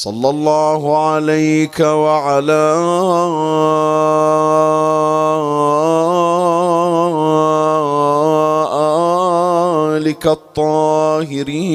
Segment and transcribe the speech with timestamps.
[0.00, 0.82] صلى الله
[1.12, 2.64] عليك وعلى
[9.96, 11.68] آلك الطاهرين.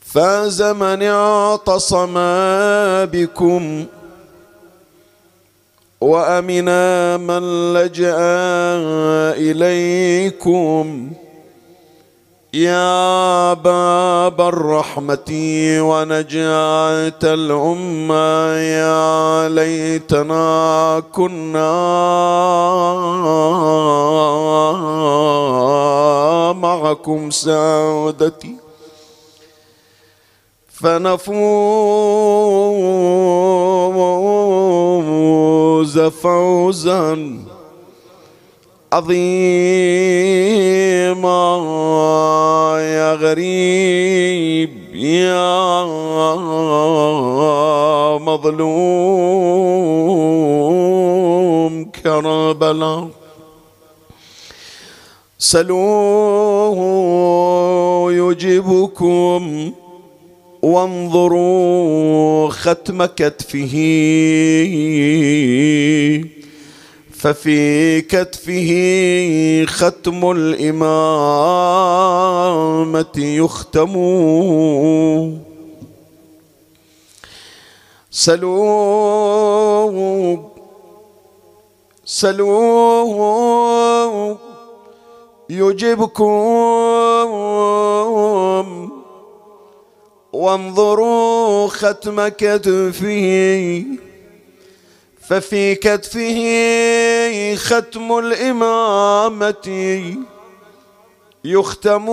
[0.00, 2.14] فاز من اعتصم
[3.16, 3.86] بكم
[6.00, 8.16] وامنا من لجأ
[9.40, 11.12] إليكم.
[12.54, 15.30] يا باب الرحمة
[15.80, 21.72] ونجاة الأمة يا ليتنا كنا
[26.52, 28.56] معكم سادتي.
[30.72, 31.28] فنفوز
[35.98, 37.18] فوزا.
[38.94, 39.18] عظيما
[42.78, 45.84] يا غريب يا
[48.18, 48.64] مظلوم
[51.84, 53.08] كربلاء.
[55.38, 56.78] سلوه
[58.12, 59.72] يجيبكم
[60.62, 63.74] وانظروا ختم كتفه.
[67.24, 68.70] ففي كتفه
[69.68, 70.84] ختم الإمامة
[73.16, 73.94] يختم.
[78.10, 79.94] سلوه
[82.04, 83.18] سلوه
[85.50, 86.24] يجبكم.
[90.32, 93.84] وانظروا ختم كتفه.
[95.28, 100.14] ففي كتفه ختم الإمامة.
[101.44, 102.08] يختم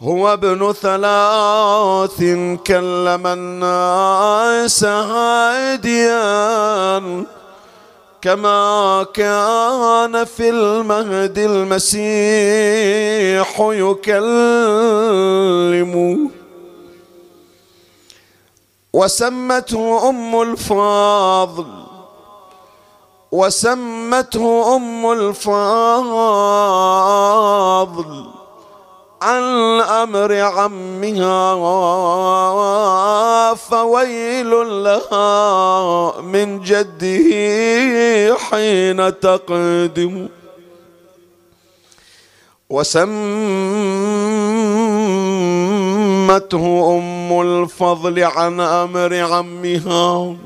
[0.00, 2.22] هو ابن ثلاث
[2.66, 6.16] كلم الناس هاديا.
[8.22, 14.36] كما كان في المهد المسيح يكلم.
[18.96, 21.72] وسمته أم الفاضل
[23.32, 25.96] وسمته أم الفاضل.
[29.22, 31.54] عن أمر عمها
[33.54, 34.50] فويل
[34.84, 37.28] لها من جده
[38.36, 40.28] حين تقدم.
[46.26, 50.36] وسمته أم الفضل عن أمر عمها.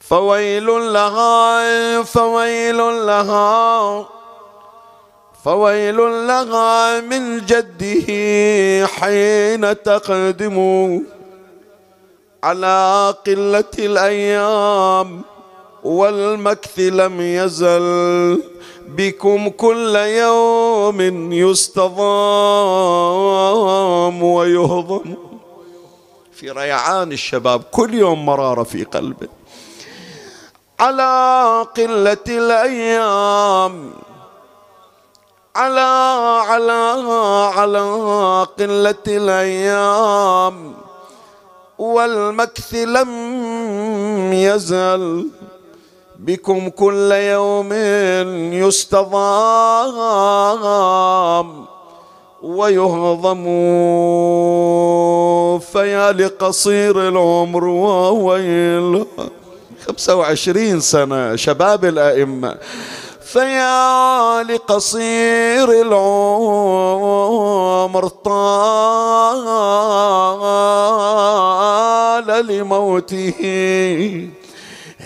[0.00, 4.06] فويل لها فويل لها
[5.44, 8.06] فويل لها من جده
[8.86, 10.58] حين تقدم
[12.44, 15.22] على قلة الأيام.
[15.84, 18.42] والمكث لم يزل
[18.88, 21.00] بكم كل يوم
[24.18, 25.14] يستضام ويهضم.
[26.32, 29.28] في ريعان الشباب كل يوم مرارة في قلبه.
[30.80, 33.90] على قلة الأيام.
[35.56, 35.80] على
[36.48, 37.02] على
[37.54, 37.80] على
[38.58, 40.74] قلة الأيام.
[41.78, 43.12] والمكث لم
[44.32, 45.28] يزل.
[46.18, 47.72] بكم كل يوم
[48.52, 49.18] يستضام.
[52.42, 53.44] ويهضم
[55.58, 59.04] فيا لقصير العمر وويل.
[59.86, 62.54] خمسة وعشرين سنة شباب الأئمة.
[63.24, 66.88] فيا لقصير العمر
[68.08, 69.46] طال
[72.46, 73.34] لموته.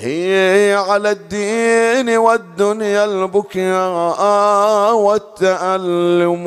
[0.02, 4.22] هي على الدين والدنيا البكاء
[4.94, 6.46] والتألم.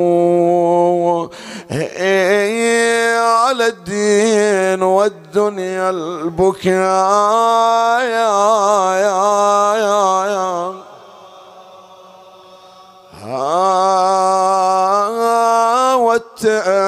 [1.70, 6.70] هي على الدين والدنيا البكاء
[8.00, 10.72] يا يا يا يا.
[15.96, 16.86] والتألم.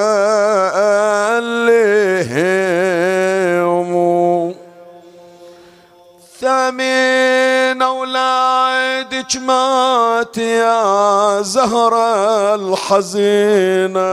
[6.49, 14.09] ثمين أولادك مات يا زهرة الحزينة.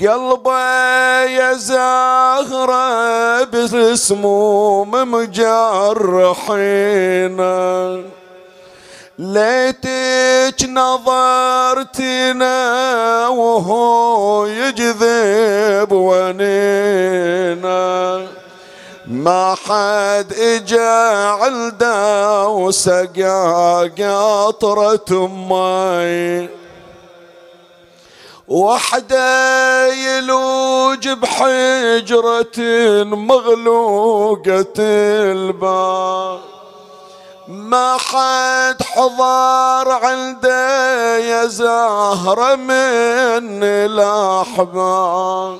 [0.00, 6.58] قلبه يا زهرة بسموم مجرحينه
[9.18, 12.56] ليتك نظرتنا
[13.28, 16.98] وهو يجذب ونينا
[19.08, 20.90] ما حد إجا
[21.40, 26.48] علدا وسقى قطرة ماي
[28.48, 32.58] وحدة يلوج بحجرة
[33.04, 34.74] مغلوقة
[35.32, 36.40] الباب.
[37.48, 45.58] ما حد حضر عنده يا زهرة من الأحباب.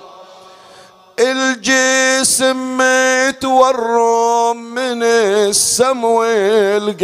[1.20, 7.02] الجسم متورم من السم والقلب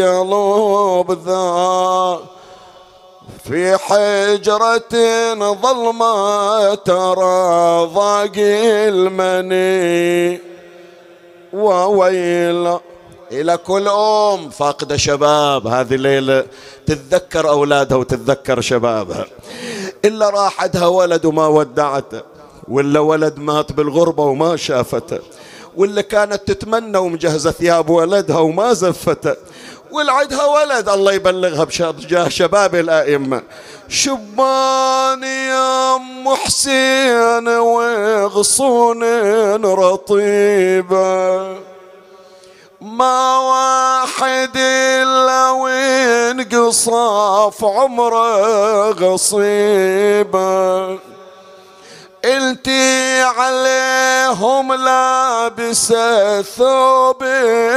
[1.27, 2.21] ذا
[3.45, 4.95] في حجرة
[5.53, 8.33] ظلمة ترى ضاق
[8.89, 10.41] المني.
[11.53, 12.79] وويل
[13.33, 15.67] إلى كل أم فاقدة شباب.
[15.67, 16.45] هذه الليلة
[16.87, 19.27] تتذكر أولادها وتتذكر شبابها.
[20.05, 22.34] إلا راح عندها ولد وما ودعته.
[22.69, 25.19] ولا ولد مات بالغربة وما شافته
[25.77, 29.37] ولا كانت تتمنى ومجهزة ثياب ولدها وما زفته
[29.91, 33.43] ولعدها ولد الله يبلغها بجاه شباب الأئمة.
[33.89, 39.03] شبان يا أم حسين وغصون
[39.65, 41.57] رطيبة.
[42.81, 50.99] ما واحد إلا وانقصاف عمره غصيبة.
[52.25, 57.23] التي عليهم لابسه ثوب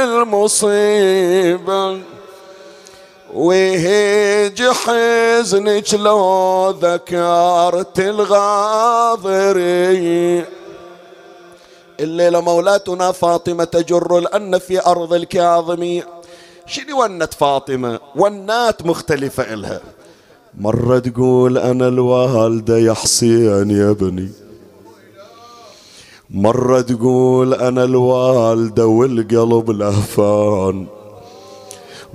[0.04, 2.00] المصيبه
[3.34, 7.98] ويهج حزنك لو ذكرت
[9.18, 10.44] الغاضرين
[12.00, 16.06] الليلة مولاتنا فاطمة تجر الأن في أرض الكاظمية
[16.66, 19.80] شنو ونت فاطمة؟ ونات مختلفة إلها.
[20.54, 24.28] مرة تقول أنا الوالدة يا حسين يا ابني
[26.30, 30.86] مرة تقول أنا الوالدة والقلب لهفان.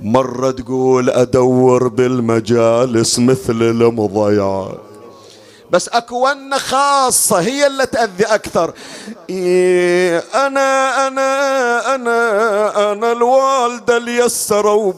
[0.00, 4.78] مرة تقول أدور بالمجالس مثل المضيعات
[5.70, 8.72] بس أكو خاصة هي اللي تأذي أكثر.
[9.30, 14.92] إيه أنا أنا أنا أنا الوالدة اللي يسروا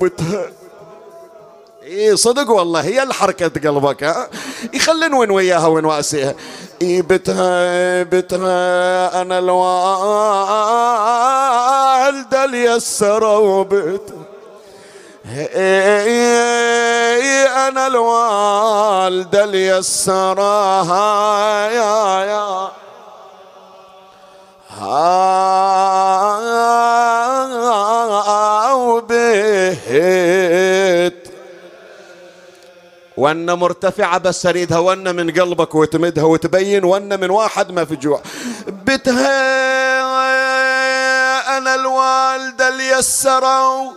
[1.86, 4.28] اي صدق والله هي الحركة قلبك ها؟
[4.74, 6.34] يخلين وين وياها وين واسيها.
[6.82, 9.64] اي بتها بتها أنا الوالدة
[12.44, 14.26] اللي يسروا بتها
[17.68, 22.70] أنا الوالدة اللي يسرها يا يا.
[24.80, 25.95] وبهت
[33.16, 38.20] وأن مرتفعة بس أريدها وأن من قلبك وتمدها وتبين وأن من واحد ما في جوع.
[38.66, 39.26] بتها
[41.58, 43.92] أنا الوالدة اللي يسروا.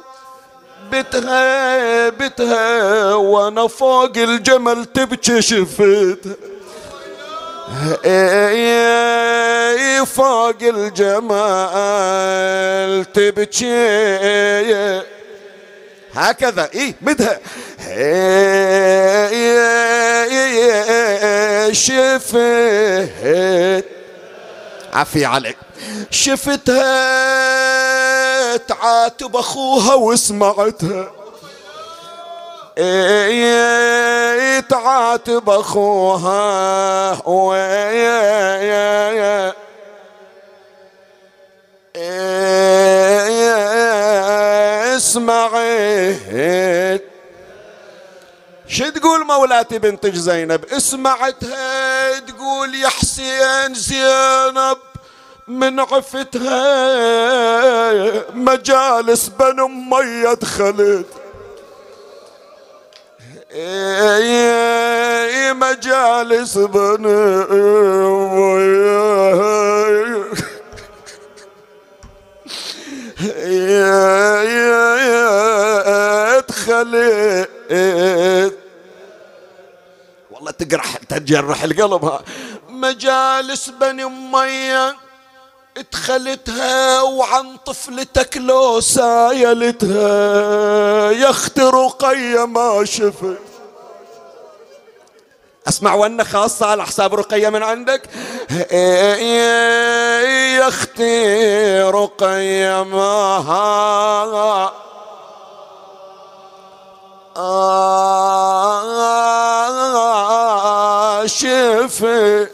[0.92, 6.36] بتها بتها وأنا فوق الجمل تبكي شفتها
[10.06, 11.86] فوق الجمال
[13.14, 14.00] تبكي.
[16.20, 16.70] هكذا.
[16.76, 17.40] اي مدها
[21.72, 22.36] شفت
[24.94, 25.58] عفي عليك.
[26.12, 26.88] شفتها
[28.58, 31.12] تعاتب أخوها وسمعتها.
[32.78, 37.12] إيه تعاتب أخوها.
[45.00, 47.00] اسمعي
[48.68, 54.78] شو تقول مولاتي بنت زينب اسمعتها تقول يا حسين زينب
[55.48, 56.64] من عفتها
[58.34, 61.06] مجالس بن امي دخلت.
[65.54, 67.06] مجالس بن
[76.48, 77.50] دخلت
[80.32, 82.20] والله تقرح تجرح القلب
[82.70, 84.96] مجالس بني اميه
[85.78, 90.02] ادخلتها وعن طفلتك لو سايلتها
[91.12, 93.49] يا أختي رقية ما شفت
[95.68, 98.02] أسمع وأنا خاصة على حساب رقية من عندك.
[100.52, 104.72] يا أختي رقية ما
[111.26, 112.52] شفت.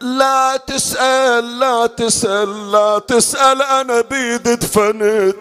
[0.00, 5.36] لا تسأل لا تسأل لا تسأل أنا بيد دفنت.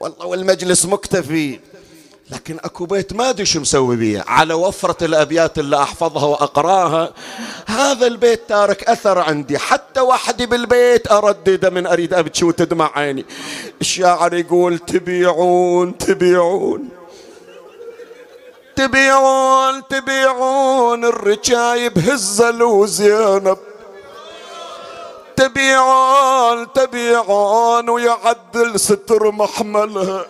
[0.00, 1.60] والله والمجلس مكتفي.
[2.32, 4.24] لكن اكو بيت ما ادري شو مسوي بيه.
[4.26, 7.12] على وفرة الابيات اللي احفظها واقراها
[7.66, 9.58] هذا البيت تارك اثر عندي.
[9.58, 13.26] حتى وحدي بالبيت اردده من اريد ابكي وتدمع عيني.
[13.80, 16.88] الشاعر يقول تبيعون تبيعون.
[18.76, 21.04] تبيعون تبيعون.
[21.04, 23.58] الرجايب هزل وزينب
[25.36, 27.88] تبيعون تبيعون.
[27.88, 30.26] ويعدل ستر محملها.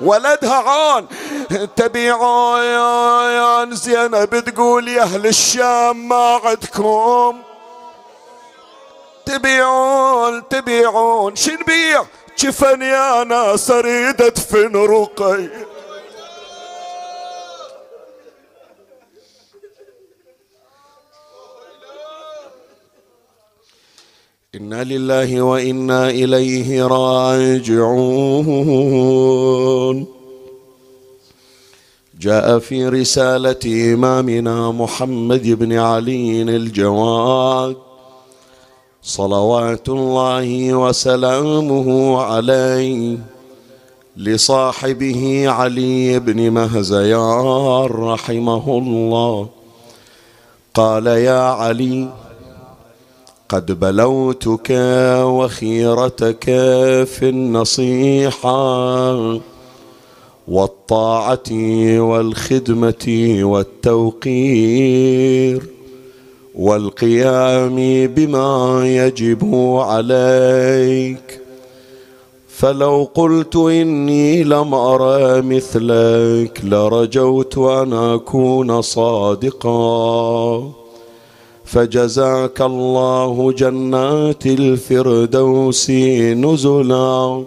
[0.00, 1.06] ولدها عون
[1.76, 7.42] تبيعون زينب تقول يا أهل الشام ما عندكم.
[9.26, 11.36] تبيعون تبيعون.
[11.36, 12.04] شنبيع
[12.36, 15.48] شفن يا ناس اريد ادفن رقي.
[24.56, 27.76] إنا لله وإنا إليه راجعون.
[32.20, 37.76] جاء في رسالة إمامنا محمد بن علي الجواد.
[39.02, 43.18] صلوات الله وسلامه عليه
[44.16, 49.48] لصاحبه علي بن مهزيان رحمه الله.
[50.74, 52.08] قال يا علي
[53.48, 54.70] قد بلوتك
[55.22, 56.44] وخيرتك
[57.04, 59.14] في النصيحة
[60.48, 61.50] والطاعة
[61.98, 64.86] والخدمة والتوقير
[66.54, 67.76] والقيام
[68.06, 69.44] بما يجب
[69.78, 71.40] عليك.
[72.48, 80.72] فلو قلت إني لم ارى مثلك لرجوت أن أكون صادقا.
[81.66, 87.44] فجزاك الله جنات الفردوس نزلا.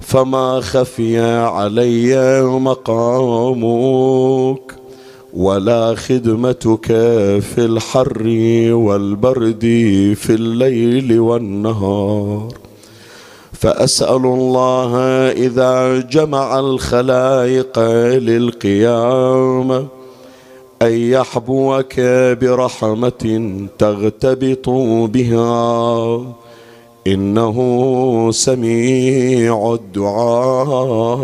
[0.00, 3.80] فما خفي علي مقامك
[5.34, 6.86] ولا خدمتك
[7.40, 8.22] في الحر
[8.72, 9.64] والبرد
[10.16, 12.48] في الليل والنهار.
[13.52, 14.96] فأسأل الله
[15.30, 17.78] إذا جمع الخلائق
[18.28, 19.99] للقيامه
[20.82, 22.00] أن يحبوك
[22.40, 24.68] برحمة تغتبط
[25.14, 26.22] بها.
[27.06, 27.56] إنه
[28.30, 31.20] سميع الدعاء.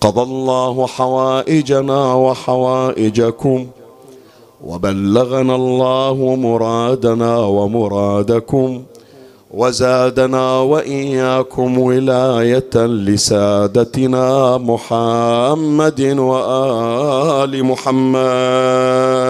[0.00, 3.66] قضى الله حوائجنا وحوائجكم
[4.66, 8.82] وبلغنا الله مرادنا ومرادكم.
[9.56, 19.23] وزادنا وإياكم ولاية لسادتنا محمد وآل محمد.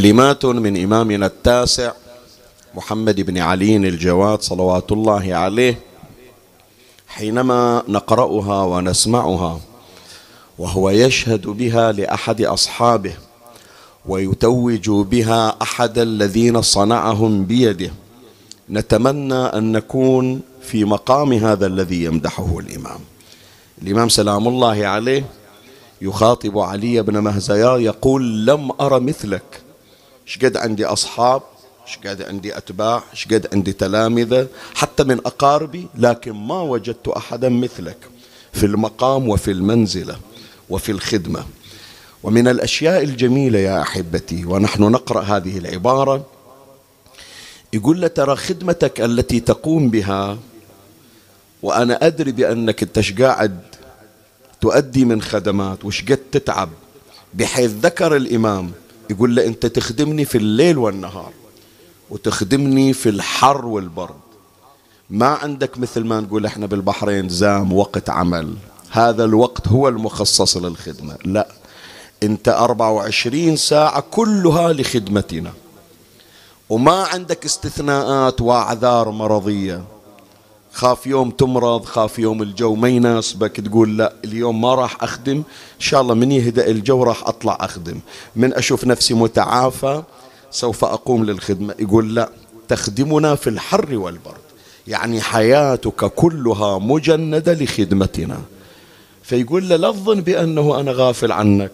[0.00, 1.92] كلمات من إمامنا التاسع
[2.74, 5.78] محمد بن علي الجواد صلوات الله عليه
[7.08, 9.60] حينما نقرأها ونسمعها
[10.58, 13.12] وهو يشهد بها لأحد أصحابه
[14.06, 17.90] ويتوج بها أحد الذين صنعهم بيده
[18.70, 23.00] نتمنى أن نكون في مقام هذا الذي يمدحه الإمام.
[23.82, 25.24] الإمام سلام الله عليه
[26.02, 29.59] يخاطب علي بن مهزيا يقول لم أر مثلك.
[30.30, 31.42] شقد عندي أصحاب
[31.86, 37.96] شقد عندي أتباع شقد عندي تلامذة حتى من أقاربي لكن ما وجدت أحدا مثلك
[38.52, 40.16] في المقام وفي المنزلة
[40.70, 41.44] وفي الخدمة.
[42.22, 46.26] ومن الأشياء الجميلة يا أحبتي ونحن نقرأ هذه العبارة
[47.72, 50.38] يقول له ترى خدمتك التي تقوم بها
[51.62, 53.60] وأنا أدري بأنك أنت قاعد
[54.60, 56.68] تؤدي من خدمات وش قد تتعب
[57.34, 58.72] بحيث ذكر الإمام
[59.10, 61.32] يقول له أنت تخدمني في الليل والنهار
[62.10, 64.20] وتخدمني في الحر والبرد.
[65.10, 68.54] ما عندك مثل ما نقول إحنا بالبحرين زام وقت عمل.
[68.90, 71.16] هذا الوقت هو المخصص للخدمة.
[71.24, 71.48] لا
[72.22, 75.52] انت 24 ساعة كلها لخدمتنا.
[76.68, 79.84] وما عندك استثناءات وأعذار مرضية.
[80.72, 85.36] خاف يوم تمرض خاف يوم الجو ما يناسبك تقول لا اليوم ما راح أخدم.
[85.36, 85.44] إن
[85.78, 88.00] شاء الله من يهدأ الجو راح أطلع أخدم.
[88.36, 90.02] من أشوف نفسي متعافى
[90.50, 91.74] سوف أقوم للخدمة.
[91.78, 92.30] يقول لا
[92.68, 94.40] تخدمنا في الحر والبرد.
[94.86, 98.40] يعني حياتك كلها مجندة لخدمتنا.
[99.22, 101.72] فيقول له لا تظن بأنه أنا غافل عنك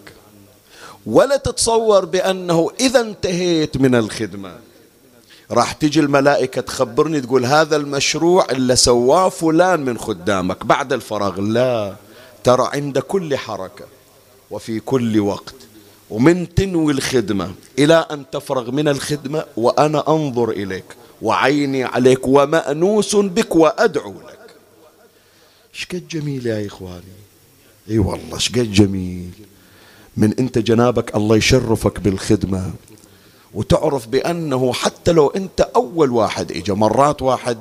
[1.05, 4.66] ولا تتصور بأنه إذا انتهيت من الخدمة.
[5.51, 10.65] راح تجي الملائكة تخبرني تقول هذا المشروع اللي سواه فلان من خدامك.
[10.65, 11.95] بعد الفراغ لا
[12.43, 13.85] ترى عند كل حركة
[14.51, 15.55] وفي كل وقت.
[16.09, 20.85] ومن تنوي الخدمة إلى أن تفرغ من الخدمة وأنا أنظر إليك
[21.21, 24.55] وعيني عليك ومأنوس بك وأدعو لك.
[25.73, 27.17] شقد جميل يا إخواني.
[27.89, 29.31] إي والله شقد جميل.
[30.17, 32.71] من أنت جنابك الله يشرفك بالخدمة.
[33.57, 37.57] وتعرف بأنه حتى لو أنت أول واحد إجا مرات واحد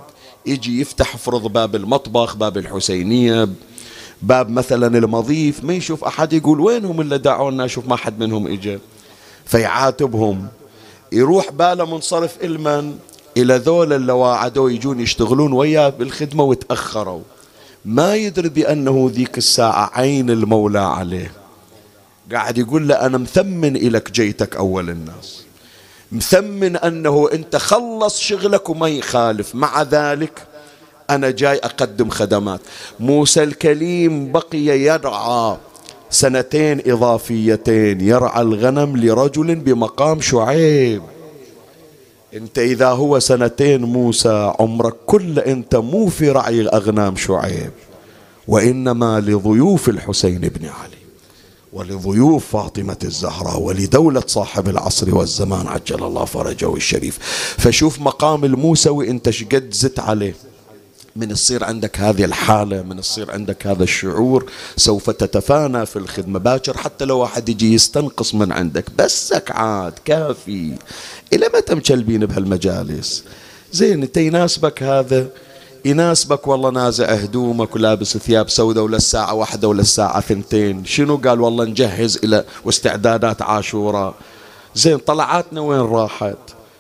[0.47, 3.49] يجي يفتح فرض باب المطبخ باب الحسينية
[4.23, 8.79] باب مثلا المضيف ما يشوف أحد يقول وينهم اللي دعونا شوف ما حد منهم إجا.
[9.45, 10.47] فيعاتبهم.
[11.12, 12.99] يروح باله منصرف إلمن
[13.37, 17.23] إلى ذول اللي واعدوا يجون يشتغلون وياه بالخدمة وتأخروا.
[17.85, 21.32] ما يدري بأنه ذيك الساعة عين المولى عليه.
[22.32, 25.46] قاعد يقول له أنا مثمن إلك جيتك أول الناس.
[26.12, 29.54] مثمن أنه أنت خلص شغلك وما يخالف.
[29.54, 30.47] مع ذلك
[31.10, 32.60] أنا جاي أقدم خدمات.
[33.00, 35.56] موسى الكليم بقي يرعى
[36.10, 38.00] سنتين إضافيتين.
[38.00, 41.02] يرعى الغنم لرجل بمقام شعيب.
[42.34, 47.71] أنت إذا هو سنتين موسى عمرك كله أنت مو في رعي أغنام شعيب.
[48.49, 51.05] وإنما لضيوف الحسين بن علي.
[51.76, 57.19] ولضيوف فاطمة الزهراء ولدولة صاحب العصر والزمان عجل الله فرجه الشريف.
[57.58, 60.34] فشوف مقام الموسوي انت شقد زت عليه؟
[61.17, 66.39] من يصير عندك هذه الحالة من يصير عندك هذا الشعور سوف تتفانى في الخدمة.
[66.39, 68.84] باكر حتى لو واحد يجي يستنقص من عندك.
[68.99, 70.75] بسك عاد كافي.
[71.32, 73.25] إلى متى مكلبين بهالمجالس؟
[73.73, 75.28] زين انت يناسبك هذا؟
[75.86, 81.40] يناسبك والله نازع هدومك ولابس ثياب سوداء ولا الساعة واحدة ولا الساعة ثنتين شنو قال؟
[81.40, 84.14] والله نجهز إلى واستعدادات عاشوراء.
[84.75, 86.36] زين طلعاتنا وين راحت؟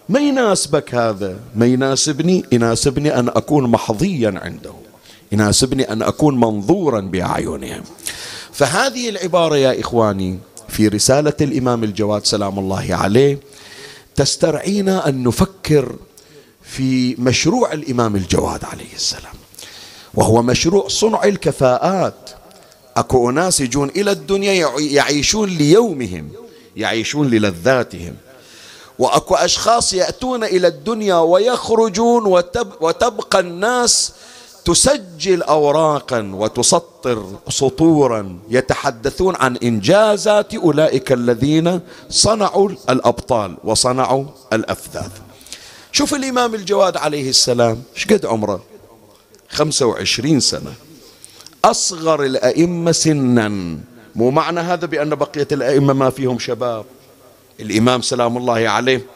[0.08, 1.36] ما يناسبك هذا.
[1.56, 4.72] ما يناسبني؟ يناسبني أن أكون محظيا عنده
[5.32, 7.82] يناسبني أن أكون منظورا بأعينهم.
[8.52, 10.38] فهذه العبارة يا إخواني
[10.68, 13.38] في رسالة الإمام الجواد سلام الله عليه
[14.16, 15.96] تسترعينا أن نفكر
[16.66, 19.34] في مشروع الإمام الجواد عليه السلام
[20.14, 22.30] وهو مشروع صنع الكفاءات.
[22.96, 26.30] أكو أناس يجون إلى الدنيا يعيشون ليومهم
[26.76, 28.14] يعيشون للذاتهم.
[28.98, 34.12] وأكو أشخاص يأتون إلى الدنيا ويخرجون وتب وتبقى الناس
[34.64, 45.10] تسجل أوراقا وتسطر سطورا يتحدثون عن إنجازات أولئك الذين صنعوا الأبطال وصنعوا الأفذاذ.
[45.96, 48.64] شوف الإمام الجواد عليه السلام شقد عمره؟
[49.48, 50.74] خمسة وعشرين سنة.
[51.64, 53.48] أصغر الأئمة سنا.
[54.14, 56.84] مو معنى هذا بأن بقية الأئمة ما فيهم شباب.
[57.60, 59.06] الإمام سلام الله عليه.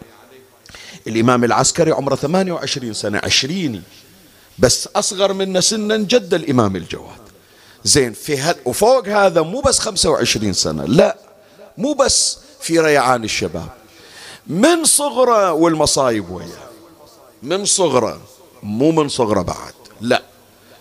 [1.07, 3.83] الإمام العسكري عمره 28 سنة عشريني
[4.59, 7.21] بس أصغر منا سنا جد الإمام الجواد.
[7.85, 11.17] زين في هد وفوق هذا مو بس 25 سنة لا.
[11.79, 13.69] مو بس في ريعان الشباب.
[14.47, 16.70] من صغره والمصايب وياه.
[17.43, 18.21] من صغره
[18.63, 20.23] مو من صغره بعد لا.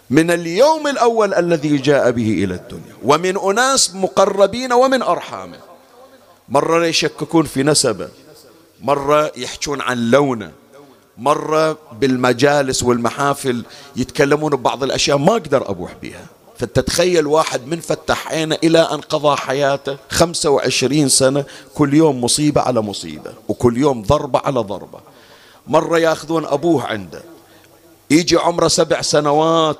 [0.10, 5.58] من اليوم الأول الذي جاء به إلى الدنيا ومن أناس مقربين ومن أرحامه
[6.50, 8.10] مرة يشككون في نسبه
[8.82, 10.52] مرة يحجون عن لونه
[11.18, 13.64] مرة بالمجالس والمحافل
[13.96, 16.26] يتكلمون ببعض الأشياء ما أقدر أبوح بها
[16.58, 21.46] فتتخيل واحد من فتح عينه إلى أن قضى حياته خمسة وعشرين سنة
[21.76, 25.00] كل يوم مصيبة على مصيبة وكل يوم ضربة على ضربة.
[25.70, 27.22] مرة ياخذون أبوه عنده.
[28.10, 29.78] يجي عمره سبع سنوات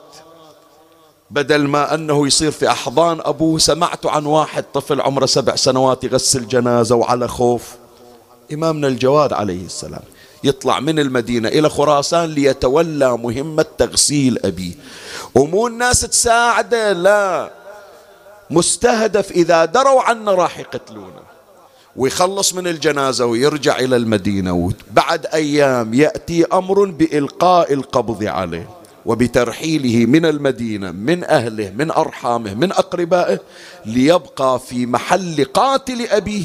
[1.32, 6.48] بدل ما أنه يصير في أحضان أبوه سمعت عن واحد طفل عمره سبع سنوات يغسل
[6.48, 7.76] جنازة وعلى خوف.
[8.54, 10.02] إمامنا الجواد عليه السلام
[10.44, 14.74] يطلع من المدينة إلى خراسان ليتولى مهمة تغسيل أبيه.
[15.36, 17.52] ومو الناس تساعده لا.
[18.50, 21.19] مستهدف إذا دروا عنا راح يقتلونه.
[21.96, 28.70] ويخلص من الجنازة ويرجع إلى المدينة وبعد أيام يأتي أمر بإلقاء القبض عليه
[29.06, 33.40] وبترحيله من المدينة من أهله من أرحامه من أقربائه
[33.86, 36.44] ليبقى في محل قاتل أبيه.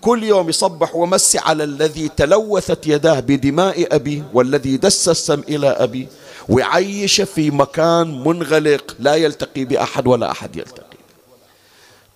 [0.00, 6.08] كل يوم يصبح ومسي على الذي تلوثت يداه بدماء أبي والذي دس السم إلى أبي
[6.48, 10.96] ويعيش في مكان منغلق لا يلتقي بأحد ولا أحد يلتقي.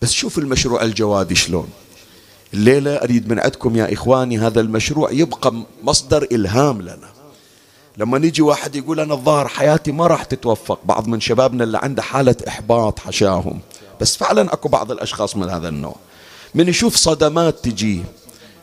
[0.02, 1.68] بس شوف المشروع الجوادي شلون.
[2.54, 7.08] الليلة أريد من عندكم يا إخواني هذا المشروع يبقى مصدر إلهام لنا.
[7.96, 12.02] لما نيجي واحد يقول أنا الظاهر حياتي ما راح تتوفق بعض من شبابنا اللي عنده
[12.02, 13.60] حالة إحباط حشاهم.
[14.00, 15.96] بس فعلا أكو بعض الأشخاص من هذا النوع.
[16.54, 18.02] من يشوف صدمات تجي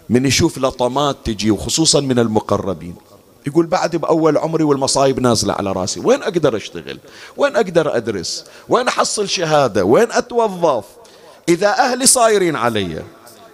[0.09, 2.95] من يشوف لطمات تجي وخصوصا من المقربين.
[3.47, 5.99] يقول بعد بأول عمري والمصايب نازلة على رأسي.
[5.99, 6.99] وين أقدر أشتغل؟
[7.37, 10.85] وين أقدر أدرس؟ وين أحصل شهادة؟ وين أتوظف؟
[11.49, 13.03] إذا أهلي صايرين علي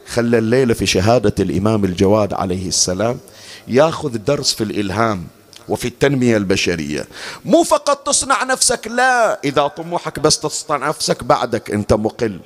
[0.07, 3.19] خلى الليلة في شهادة الإمام الجواد عليه السلام
[3.67, 5.27] ياخذ درس في الإلهام
[5.69, 7.07] وفي التنمية البشرية.
[7.45, 9.39] مو فقط تصنع نفسك لا.
[9.43, 12.39] إذا طموحك بس تصنع نفسك بعدك أنت مقل.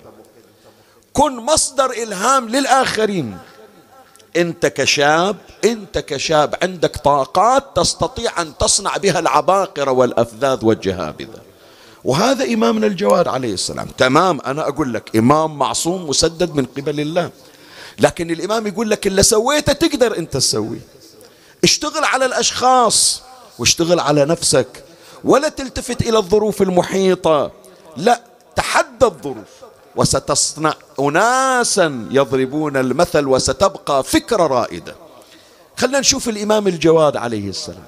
[1.14, 3.38] كن مصدر إلهام للآخرين.
[4.38, 11.42] أنت كشاب أنت كشاب عندك طاقات تستطيع أن تصنع بها العباقرة والأفذاذ والجهابذة.
[12.04, 13.88] وهذا إمامنا الجواد عليه السلام.
[13.98, 17.30] تمام أنا أقول لك إمام معصوم مسدد من قبل الله.
[18.00, 20.80] لكن الإمام يقول لك اللي سويته تقدر أنت تسوي
[21.64, 23.22] اشتغل على الأشخاص
[23.60, 24.84] واشتغل على نفسك.
[25.24, 27.52] ولا تلتفت إلى الظروف المحيطة.
[27.98, 28.22] لا
[28.56, 29.48] تحدى الظروف.
[29.96, 34.96] وستصنع أناسا يضربون المثل وستبقى فكرة رائدة.
[35.78, 37.86] خلنا نشوف الإمام الجواد عليه السلام.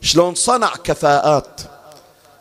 [0.00, 1.60] شلون صنع كفاءات.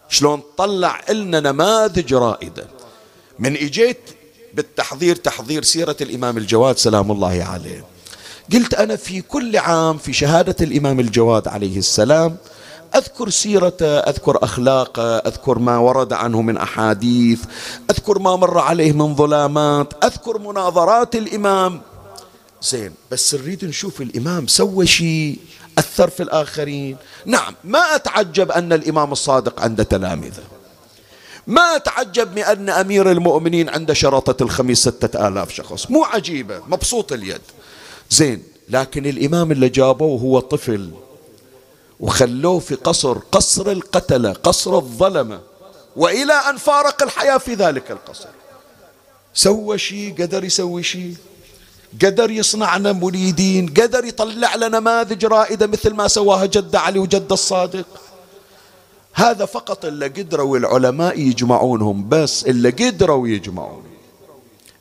[0.10, 2.68] شلون طلع لنا نماذج رائدة.
[3.40, 4.15] من إجيت
[4.56, 7.86] بالتحضير تحضير سيرة الإمام الجواد سلام الله عليه.
[8.54, 12.38] قلت أنا في كل عام في شهادة الإمام الجواد عليه السلام
[12.96, 17.40] أذكر سيرته أذكر أخلاقه أذكر ما ورد عنه من أحاديث
[17.92, 21.82] أذكر ما مر عليه من ظلامات أذكر مناظرات الإمام.
[22.62, 25.40] زين بس نريد نشوف الإمام سوى شيء
[25.78, 26.98] أثر في الآخرين.
[27.26, 30.44] نعم ما أتعجب أن الإمام الصادق عنده تلامذة
[31.48, 35.92] ما أتعجب بأن أمير المؤمنين عنده شرطة الخميس ستة آلاف شخص.
[35.92, 37.42] مو عجيبة مبسوط اليد.
[38.10, 40.92] زين لكن الإمام اللي جابوه هو طفل
[42.00, 45.42] وخلوه في قصر قصر القتلة قصر الظلمة
[45.96, 48.30] وإلى أن فارق الحياة في ذلك القصر.
[49.34, 51.16] سوى شيء قدر يسوي شيء
[52.04, 57.86] قدر يصنعنا مريدين قدر يطلع لنا نماذج رائدة مثل ما سواها جد علي وجد الصادق.
[59.18, 63.84] هذا فقط اللي قدروا العلماء يجمعونهم بس اللي قدروا يجمعون.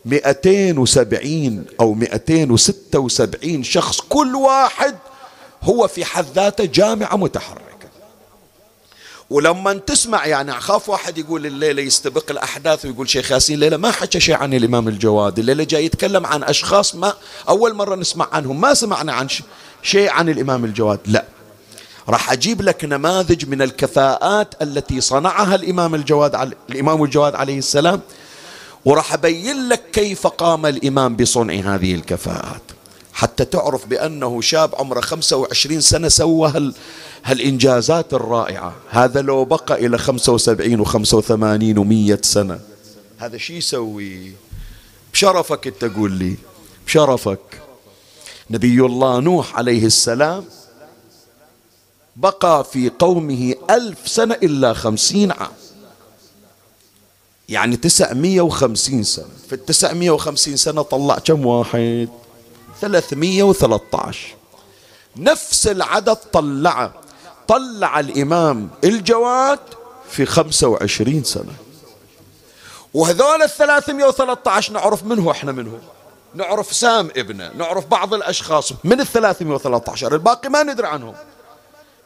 [0.05, 4.95] 270 أو 276 شخص كل واحد
[5.63, 7.65] هو في حد ذاته جامعة متحركة.
[9.31, 14.21] ولما تسمع يعني أخاف واحد يقول الليلة يستبق الأحداث ويقول شيخ ياسين الليلة ما حكى
[14.21, 17.15] شيء عن الإمام الجواد الليلة جاي يتكلم عن أشخاص ما
[17.49, 19.29] أول مرة نسمع عنهم ما سمعنا عن
[19.83, 21.25] شيء عن الإمام الجواد لا.
[22.09, 28.01] راح أجيب لك نماذج من الكفاءات التي صنعها الإمام الجواد الإمام الجواد عليه السلام
[28.85, 32.63] وراح أبين لك كيف قام الإمام بصنع هذه الكفاءات.
[33.13, 36.75] حتى تعرف بأنه شاب عمره 25 سنة سوى هال
[37.25, 38.75] هالإنجازات الرائعة.
[38.91, 42.61] هذا لو بقى إلى 75 و85 و100 سنة.
[43.19, 44.33] هذا شي يسوي؟
[45.13, 46.37] بشرفك أنت تقول لي.
[46.87, 47.61] بشرفك.
[48.51, 50.45] نبي الله نوح عليه السلام
[52.17, 55.53] بقى في قومه ألف سنة إلا خمسين عام.
[57.49, 59.29] يعني تسعمية وخمسين سنة.
[59.49, 62.09] في التسعمية وخمسين سنة طلع كم واحد؟
[62.81, 64.35] ثلاثمية وثلاثة عشر.
[65.17, 66.95] نفس العدد طلعه
[67.49, 69.59] طلع الإمام الجواد
[70.11, 71.53] في خمسة وعشرين سنة.
[72.95, 75.79] وهذول الثلاثمية وثلاثة عشر نعرف منه إحنا منه
[76.35, 80.15] نعرف سام ابنه نعرف بعض الأشخاص من الثلاثمية وثلاثة عشر.
[80.15, 81.15] الباقي ما ندري عنهم.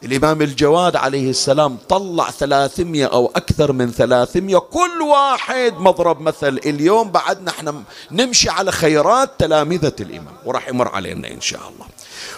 [0.04, 6.60] الإمام الجواد عليه السلام طلع ثلاثمية أو أكثر من ثلاثمية كل واحد مضرب مثل.
[6.66, 11.86] اليوم بعد نحن نمشي على خيرات تلامذة الإمام وراح يمر علينا إن شاء الله.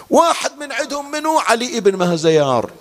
[0.09, 2.71] واحد من عندهم منو؟ علي ابن مهزيار.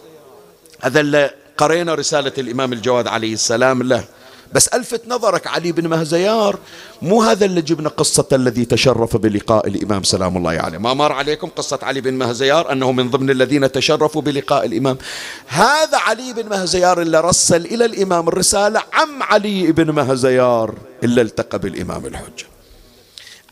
[0.80, 4.04] هذا اللي قرينا رسالة الإمام الجواد عليه السلام له.
[4.52, 6.58] بس ألفت نظرك علي بن مهزيار
[7.02, 10.78] مو هذا اللي جبنا قصة الذي تشرف بلقاء الإمام سلام الله عليه.
[10.78, 14.98] ما مر عليكم قصة علي بن مهزيار أنه من ضمن الذين تشرفوا بلقاء الإمام؟
[15.46, 21.58] هذا علي بن مهزيار اللي رسل إلى الإمام الرسالة عم علي بن مهزيار اللي التقى
[21.58, 22.46] بالإمام الحجة.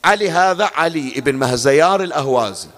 [0.05, 2.69] علي هذا علي بن مهزيار الأهوازي.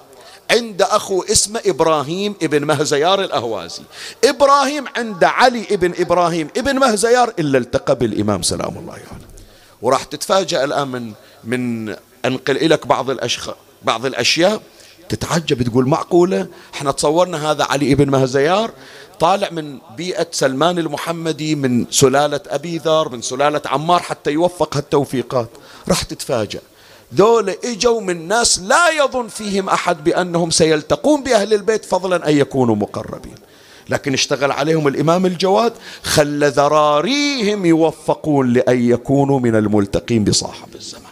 [0.50, 3.82] عند أخو اسمه إبراهيم ابن مهزيار الأهوازي.
[4.24, 8.42] إبراهيم عند علي ابن إبراهيم ابن مهزيار إلا التقى بالإمام.
[8.42, 9.02] سلام الله عليه.
[9.02, 9.24] يعني.
[9.82, 11.12] وراح تتفاجأ الآن من
[11.44, 14.60] من أنقل لك بعض الأشخاص بعض الأشياء.
[15.08, 18.70] تتعجب تقول معقولة؟ إحنا تصورنا هذا علي ابن مهزيار
[19.20, 25.48] طالع من بيئة سلمان المحمدي من سلالة أبي ذر من سلالة عمار حتى يوفق هالتوفيقات.
[25.88, 26.60] راح تتفاجأ.
[27.14, 32.76] ذول إجوا من ناس لا يظن فيهم أحد بأنهم سيلتقون بأهل البيت فضلا أن يكونوا
[32.76, 33.34] مقربين.
[33.88, 41.10] لكن اشتغل عليهم الإمام الجواد خلى ذراريهم يوفقون لأن يكونوا من الملتقين بصاحب الزمان.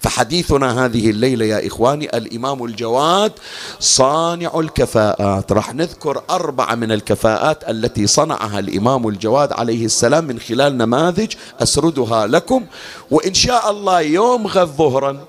[0.00, 3.32] فحديثنا هذه الليلة يا إخواني الإمام الجواد
[3.80, 5.52] صانع الكفاءات.
[5.52, 12.26] راح نذكر اربعه من الكفاءات التي صنعها الإمام الجواد عليه السلام من خلال نماذج أسردها
[12.26, 12.64] لكم.
[13.10, 15.24] وإن شاء الله يوم غد ظهرا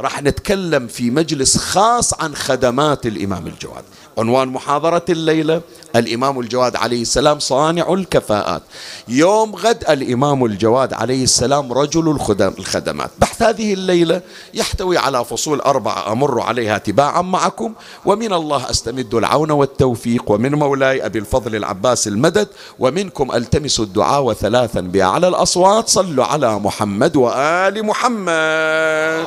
[0.00, 3.84] راح نتكلم في مجلس خاص عن خدمات الإمام الجواد.
[4.18, 5.60] عنوان محاضرة الليلة
[5.96, 8.62] الإمام الجواد عليه السلام صانع الكفاءات.
[9.08, 12.18] يوم غد الإمام الجواد عليه السلام رجل
[12.58, 13.10] الخدمات.
[13.18, 14.20] بحث هذه الليلة
[14.54, 17.72] يحتوي على فصول أربعة أمر عليها تباعا معكم
[18.04, 24.80] ومن الله أستمد العون والتوفيق ومن مولاي أبي الفضل العباس المدد ومنكم ألتمس الدعاء وثلاثا
[24.80, 25.88] بأعلى الأصوات.
[25.88, 29.26] صلوا على محمد وآل محمد.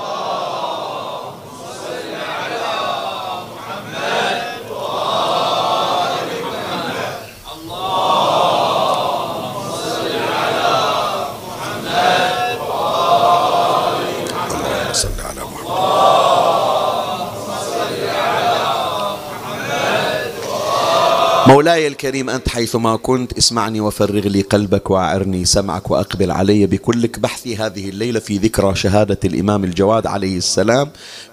[21.47, 27.55] مولاي الكريم أنت حيثما كنت اسمعني وفرغ لي قلبك وأعرني سمعك وأقبل علي بكلك بحثي
[27.57, 30.89] هذه الليلة في ذكرى شهادة الإمام الجواد عليه السلام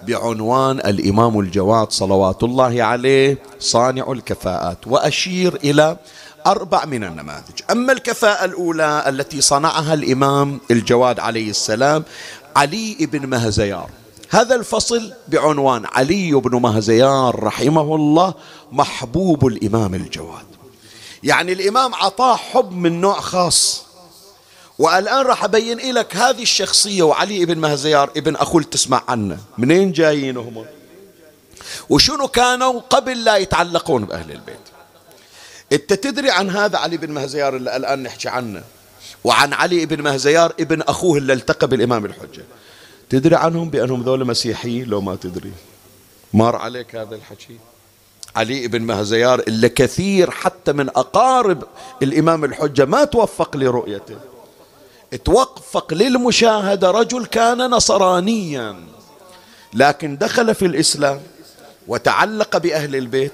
[0.07, 5.96] بعنوان الإمام الجواد صلوات الله عليه صانع الكفاءات وأشير إلى
[6.46, 7.61] أربع من النماذج.
[7.70, 12.05] أما الكفاءة الأولى التي صنعها الإمام الجواد عليه السلام
[12.57, 13.90] علي بن مهزيار.
[14.31, 18.35] هذا الفصل بعنوان علي بن مهزيار رحمه الله
[18.73, 20.47] محبوب الإمام الجواد.
[21.23, 23.83] يعني الإمام عطاه حب من نوع خاص.
[24.79, 29.38] والآن راح أبين لك هذه الشخصية وعلي بن مهزيار ابن أخول تسمع عنه.
[29.59, 30.64] منين جايين هم
[31.90, 34.57] وشنو كانوا قبل لا يتعلقون بأهل البيت؟
[35.73, 38.62] أنت تدري عن هذا علي بن مهزيار اللي الآن نحكي عنه؟
[39.25, 42.45] وعن علي بن مهزيار ابن أخوه اللي التقى بالإمام الحجة.
[43.11, 45.53] تدري عنهم بأنهم ذولا مسيحيين؟ لو ما تدري.
[46.35, 47.57] مر عليك هذا الحكي.
[48.37, 51.62] علي بن مهزيار اللي كثير حتى من أقارب
[52.03, 54.16] الإمام الحجة ما توفق لرؤيته.
[55.25, 56.90] توفق للمشاهدة.
[56.90, 58.77] رجل كان نصرانيا
[59.75, 61.20] لكن دخل في الإسلام
[61.88, 63.33] وتعلق بأهل البيت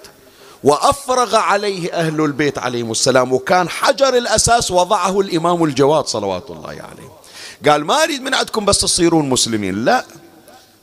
[0.64, 7.25] وأفرغ عليه أهل البيت عليهم السلام وكان حجر الأساس وضعه الإمام الجواد صلوات الله عليه.
[7.68, 9.84] قال ما أريد من عندكم بس تصيرون مسلمين.
[9.84, 10.04] لا.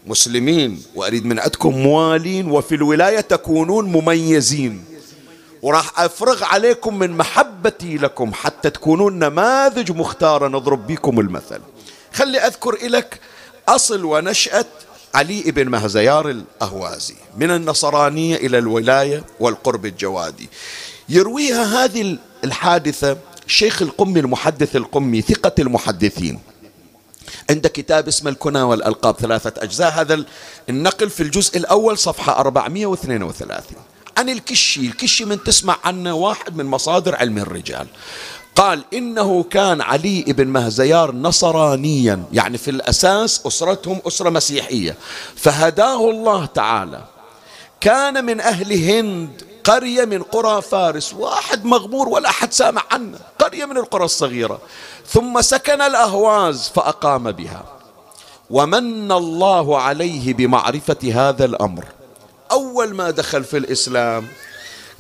[0.08, 4.84] مسلمين وأريد من عندكم موالين وفي الولاية تكونون مميزين.
[5.62, 11.60] وراح أفرغ عليكم من محبتي لكم حتى تكونون نماذج مختارة نضرب بكم المثل.
[12.14, 13.20] خلي أذكر لك
[13.70, 14.66] أصل ونشأة
[15.16, 20.50] علي بن مهزيار الأهوازي من النصرانية إلى الولاية والقرب الجوادي.
[21.10, 26.40] يرويها هذه الحادثة شيخ القمي المحدث القمي ثقة المحدثين.
[27.50, 29.92] عند كتاب اسمه الكنى والألقاب ثلاثة أجزاء.
[29.92, 30.24] هذا
[30.70, 33.64] النقل في الجزء الأول صفحة 432
[34.18, 37.88] عن الكشي الكشي من تسمع عنه واحد من مصادر علم الرجال.
[38.56, 44.96] قال إنه كان علي بن مهزيار نصرانيا يعني في الأساس أسرتهم أسرة مسيحية.
[45.36, 47.04] فهداه الله تعالى.
[47.82, 53.66] كان من أهل هند قرية من قرى فارس واحد مغمور ولا أحد سامع عنه قرية
[53.66, 54.60] من القرى الصغيرة.
[55.08, 57.66] ثم سكن الأهواز فأقام بها.
[58.50, 61.86] ومن الله عليه بمعرفة هذا الأمر.
[62.52, 64.28] أول ما دخل في الإسلام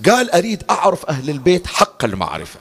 [0.09, 2.59] قال أريد أعرف أهل البيت حق المعرفة.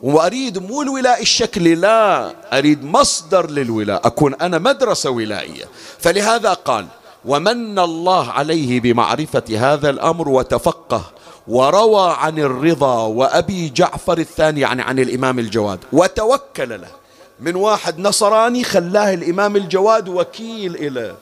[0.00, 5.64] وأريد مو الولاء الشكلي لا أريد مصدر للولاء أكون أنا مدرسة ولائية.
[5.98, 6.86] فلهذا قال
[7.26, 11.02] ومن الله عليه بمعرفة هذا الأمر وتفقه
[11.48, 16.88] وروى عن الرضا وأبي جعفر الثاني يعني عن الإمام الجواد وتوكل له.
[17.40, 21.14] من واحد نصراني خلاه الإمام الجواد وكيل إليه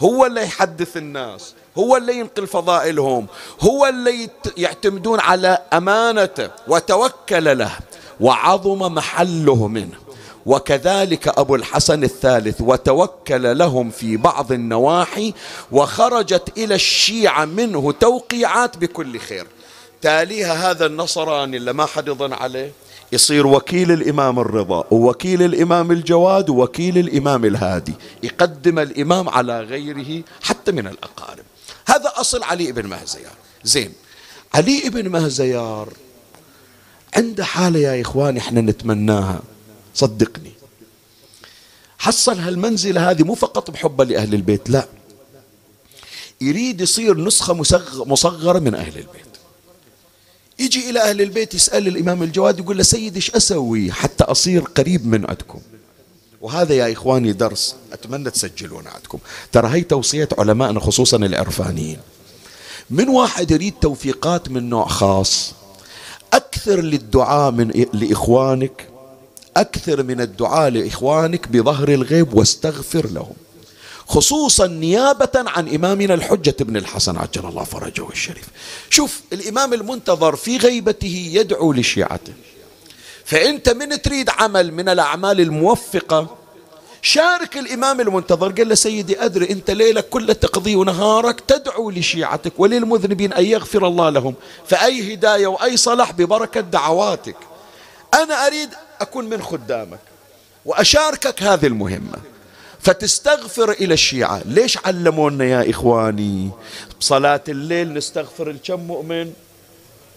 [0.00, 3.26] هو اللي يحدث الناس هو اللي ينقل فضائلهم
[3.60, 7.70] هو اللي يعتمدون على أمانته وتوكل له
[8.20, 10.09] وعظم محله منه.
[10.50, 15.34] وكذلك أبو الحسن الثالث وتوكل لهم في بعض النواحي
[15.72, 19.46] وخرجت إلى الشيعة منه توقيعات بكل خير.
[20.02, 22.72] تاليها هذا النصراني اللي ما حد يظن عليه؟
[23.12, 27.94] يصير وكيل الإمام الرضا ووكيل الإمام الجواد ووكيل الإمام الهادي.
[28.22, 31.44] يقدم الإمام على غيره حتى من الأقارب.
[31.86, 33.32] هذا أصل علي بن مهزيار.
[33.64, 33.92] زين
[34.54, 35.88] علي بن مهزيار
[37.16, 39.40] عنده حالة يا إخواني إحنا نتمناها.
[40.00, 40.52] صدقني.
[41.98, 44.86] حصل هالمنزلة هذه مو فقط بحبه لأهل البيت؟ لا.
[46.40, 47.54] يريد يصير نسخة
[48.04, 49.30] مصغرة من أهل البيت.
[50.58, 55.06] يجي إلى أهل البيت يسأل الإمام الجواد يقول له سيدي إيش أسوي؟ حتى أصير قريب
[55.06, 55.60] من عندكم.
[56.40, 57.74] وهذا يا إخواني درس.
[57.92, 59.18] أتمنى تسجلون عندكم.
[59.52, 61.98] ترى هي توصية علمائنا خصوصا العرفانيين.
[62.90, 65.52] من واحد يريد توفيقات من نوع خاص
[66.32, 68.89] أكثر للدعاء من لإخوانك
[69.56, 73.34] أكثر من الدعاء لإخوانك بظهر الغيب واستغفر لهم.
[74.06, 78.44] خصوصا نيابة عن إمامنا الحجة بن الحسن عجل الله فرجه الشريف.
[78.90, 82.32] شوف الإمام المنتظر في غيبته يدعو لشيعته.
[83.24, 86.36] فأنت من تريد عمل من الأعمال الموفقة
[87.02, 88.52] شارك الإمام المنتظر.
[88.52, 94.10] قال له سيدي أدري أنت ليلك كله تقضي ونهارك تدعو لشيعتك وللمذنبين أن يغفر الله
[94.10, 94.34] لهم
[94.66, 97.36] فأي هداية وأي صلاح ببركة دعواتك.
[98.14, 98.68] أنا أريد
[99.00, 100.00] أكون من خدامك
[100.64, 102.18] وأشاركك هذه المهمة.
[102.80, 104.42] فتستغفر إلى الشيعة.
[104.44, 106.50] ليش علمونا يا إخواني؟
[107.00, 109.32] بصلاة الليل نستغفر الكم مؤمن؟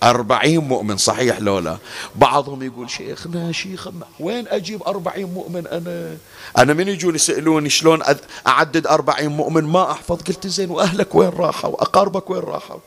[0.03, 1.77] أربعين مؤمن صحيح لولا
[2.15, 3.87] بعضهم يقول شيخنا شيخ
[4.19, 6.17] وين أجيب أربعين مؤمن أنا؟
[6.57, 8.01] أنا من يجون يسألوني شلون
[8.47, 10.21] أعدد أربعين مؤمن؟ ما أحفظ.
[10.21, 12.79] قلت زين وأهلك وين راحوا؟ أقاربك وين راحوا؟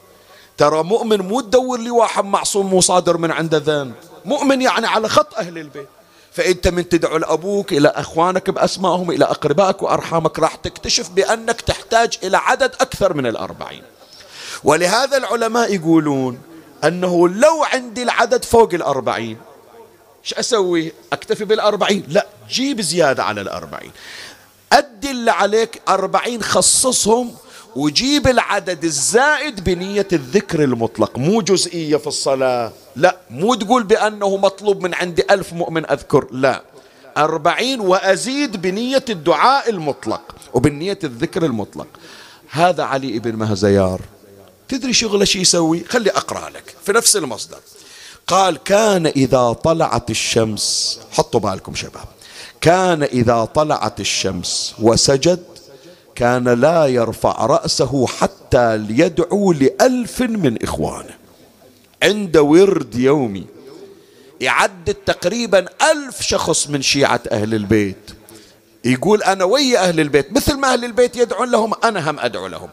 [0.56, 3.94] ترى مؤمن مو تدور لي واحد معصوم مصادر من عنده ذنب.
[4.26, 5.88] مؤمن يعني على خط أهل البيت.
[6.32, 12.36] فأنت من تدعو لأبوك إلى أخوانك بأسمائهم إلى أقربائك وأرحامك راح تكتشف بأنك تحتاج إلى
[12.36, 13.82] عدد أكثر من الأربعين.
[14.64, 16.38] ولهذا العلماء يقولون
[16.84, 19.38] أنه لو عندي العدد فوق الأربعين
[20.24, 23.90] إيش أسوي؟ أكتفي بالأربعين؟ لا جيب زيادة على الأربعين.
[24.72, 27.34] أدي اللي عليك أربعين خصصهم
[27.76, 31.18] وجيب العدد الزائد بنية الذكر المطلق.
[31.18, 32.72] مو جزئية في الصلاة.
[32.96, 36.62] لا مو تقول بأنه مطلوب من عندي ألف مؤمن أذكر لا.
[37.16, 40.22] أربعين وأزيد بنية الدعاء المطلق
[40.54, 41.86] وبنية الذكر المطلق.
[42.50, 44.00] هذا علي بن مهزيار.
[44.68, 47.58] تدري شغله شو يسوي؟ خلي أقرأ لك في نفس المصدر.
[48.26, 52.04] قال كان إذا طلعت الشمس حطوا بالكم شباب.
[52.60, 55.44] كان إذا طلعت الشمس وسجد
[56.14, 61.25] كان لا يرفع رأسه حتى يدعو لألف من إخوانه.
[62.02, 63.46] عند ورد يومي.
[64.40, 68.10] يعدد تقريبا ألف شخص من شيعة أهل البيت.
[68.84, 72.68] يقول أنا ويا أهل البيت مثل ما أهل البيت يدعون لهم أنا هم أدعو لهم.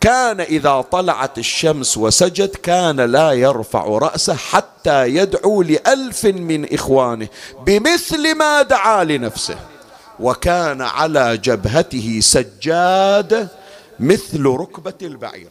[0.00, 7.28] كان إذا طلعت الشمس وسجد كان لا يرفع رأسه حتى يدعو لألف من إخوانه
[7.66, 9.58] بمثل ما دعا لنفسه.
[10.20, 13.48] وكان على جبهته سجاد
[14.00, 15.48] مثل ركبة البعير.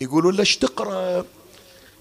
[0.00, 1.24] يقولوا ليش تقرأ؟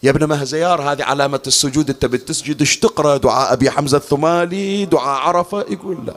[0.03, 1.89] يا ابن مهزيار هذه علامة السجود.
[1.89, 6.15] انت بتسجد إيش تقرأ؟ دعاء أبي حمزة الثمالي دعاء عرفة؟ يقول لا.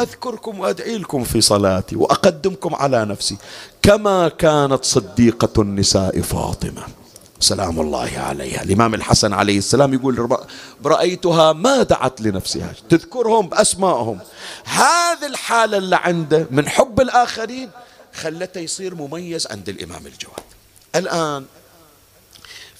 [0.00, 3.36] أذكركم وأدعي لكم في صلاتي وأقدمكم على نفسي
[3.82, 6.82] كما كانت صديقة النساء فاطمة.
[7.40, 8.62] سلام الله عليها.
[8.62, 10.38] الإمام الحسن عليه السلام يقول
[10.84, 12.72] رأيتها ما دعت لنفسها.
[12.88, 14.18] تذكرهم بأسمائهم.
[14.64, 17.70] هذه الحالة اللي عنده من حب الآخرين
[18.14, 20.44] خلته يصير مميز عند الإمام الجواد.
[20.94, 21.44] الآن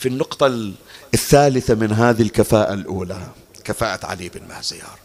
[0.05, 0.73] في النقطة
[1.15, 3.27] الثالثة من هذه الكفاءة الأولى
[3.65, 4.99] كفاءة علي بن مهزيار.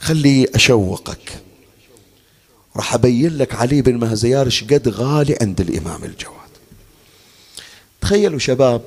[0.00, 1.42] خلي أشوقك.
[2.76, 6.50] راح أبين لك علي بن مهزيار إيش قد غالي عند الإمام الجواد.
[8.00, 8.82] تخيلوا شباب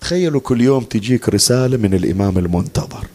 [0.00, 3.06] تخيلوا كل يوم تجيك رسالة من الإمام المنتظر.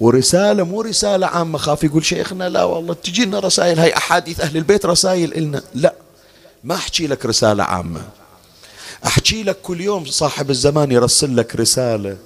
[0.00, 4.86] ورسالة مو رسالة عامة خاف يقول شيخنا لا والله تجينا رسائل هاي أحاديث أهل البيت
[4.86, 5.62] رسائل إلنا.
[5.74, 5.94] لا
[6.64, 8.23] ما أحكي لك رسالة عامة.
[9.06, 12.16] أحكي لك كل يوم صاحب الزمان يرسل لك رسالة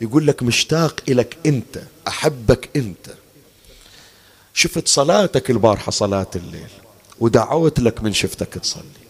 [0.00, 3.06] يقول لك مشتاق إلك أنت أحبك أنت.
[4.54, 6.68] شفت صلاتك البارحة صلاة الليل
[7.20, 9.04] ودعوت لك من شفتك تصلي.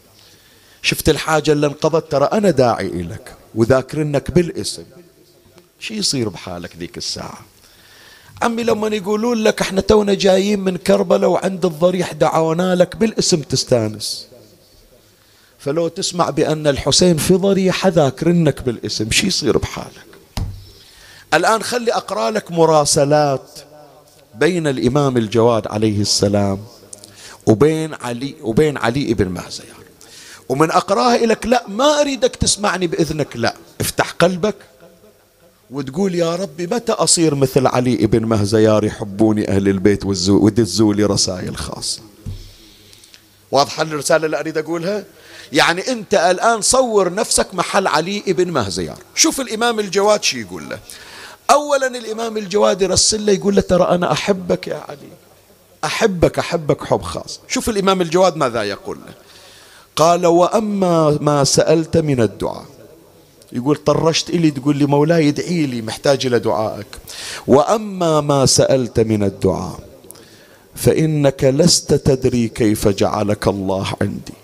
[0.82, 4.84] شفت الحاجة اللي انقضت ترى أنا داعي إلك وذاكرنك بالاسم.
[5.80, 7.38] شي يصير بحالك ذيك الساعة؟
[8.42, 14.26] عمي لما يقولون لك إحنا تونا جايين من كربلاء وعند الضريح دعونا لك بالاسم تستانس.
[15.64, 20.06] فلو تسمع بأن الحسين في ضريحة ذاكرنك بالاسم شي يصير بحالك؟
[21.34, 23.50] الآن خلي أقرأ لك مراسلات
[24.34, 26.58] بين الإمام الجواد عليه السلام
[27.46, 29.84] وبين علي وبين علي بن مهزيار
[30.48, 33.54] ومن أقرأها لك لا ما أريدك تسمعني بإذنك لا.
[33.80, 34.56] افتح قلبك
[35.70, 41.56] وتقول يا ربي متى أصير مثل علي بن مهزيار يحبوني أهل البيت ودزوا لي رسائل
[41.56, 42.00] خاصة؟
[43.52, 45.04] واضحة الرسالة اللي أريد أقولها؟
[45.54, 50.78] يعني أنت الآن صور نفسك محل علي بن مهزيار شوف الإمام الجواد شي يقول له.
[51.50, 55.12] أولا الإمام الجواد يرسل له يقول له ترى أنا أحبك يا علي.
[55.84, 57.40] أحبك أحبك حب خاص.
[57.48, 59.14] شوف الإمام الجواد ماذا يقول له.
[59.96, 62.66] قال وأما ما سألت من الدعاء.
[63.52, 66.86] يقول طرشت إلي تقول لي مولاي ادعي لي محتاج إلى دعائك.
[67.46, 69.80] وأما ما سألت من الدعاء
[70.74, 74.43] فإنك لست تدري كيف جعلك الله عندي.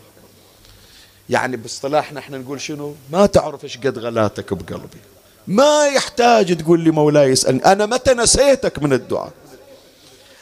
[1.30, 4.98] يعني باصطلاحنا إحنا نقول شنو؟ ما تعرف إيش قد غلاتك بقلبي.
[5.46, 9.32] ما يحتاج تقول لي مولاي اسألني أنا متى نسيتك من الدعاء؟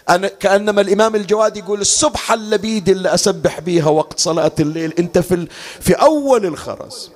[0.09, 5.47] أنا كأنما الإمام الجواد يقول السبحة اللبيد اللي أسبح بيها وقت صلاة الليل أنت في,
[5.81, 7.11] في أول الخرز.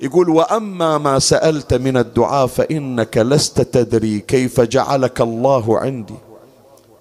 [0.00, 6.14] يقول وأما ما سألت من الدعاء فإنك لست تدري كيف جعلك الله عندي.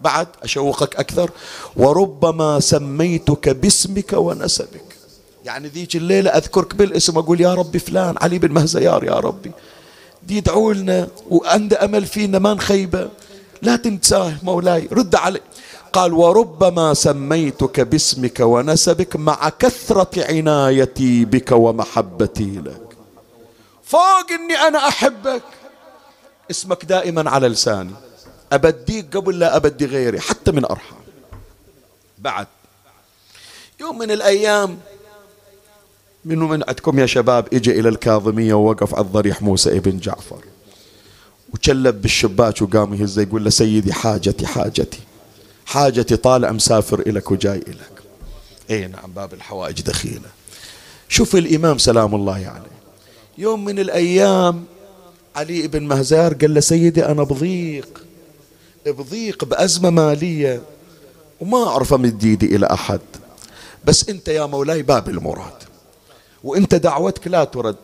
[0.01, 1.29] بعد أشوقك أكثر.
[1.75, 4.94] وربما سميتك باسمك ونسبك.
[5.45, 9.51] يعني ذيك الليلة أذكرك بالاسم أقول يا ربي فلان علي بن مهزيار يا ربي.
[10.23, 13.09] دي لنا وعنده أمل فينا ما نخيبه.
[13.61, 15.41] لا تنساه مولاي رد علي.
[15.93, 22.87] قال وربما سميتك باسمك ونسبك مع كثرة عنايتي بك ومحبتي لك.
[23.83, 25.43] فوق إني أنا أحبك.
[26.51, 27.93] اسمك دائما على لساني.
[28.51, 31.05] أبديك قبل لا أبدي غيري حتى من أرحام.
[32.17, 32.47] بعد.
[33.79, 34.77] يوم من الأيام
[36.25, 40.43] منو من عندكم يا شباب اجى إلى الكاظمية ووقف على الضريح موسى ابن جعفر.
[41.53, 44.99] وكلب بالشباك وقام يهزه يقول له سيدي حاجتي حاجتي.
[45.65, 47.91] حاجتي طالع مسافر إلك وجاي إلك.
[48.69, 50.29] إي نعم باب الحوائج دخيلة.
[51.09, 52.45] شوف الإمام سلام الله عليه.
[52.45, 52.65] يعني
[53.37, 54.63] يوم من الأيام
[55.35, 58.03] علي بن مهزار قال له سيدي أنا بضيق.
[58.85, 60.61] بضيق بأزمة مالية.
[61.39, 62.99] وما أعرف أمد إيدي إلى أحد.
[63.85, 65.64] بس أنت يا مولاي باب المراد.
[66.45, 67.75] وانت دعوتك لا ترد.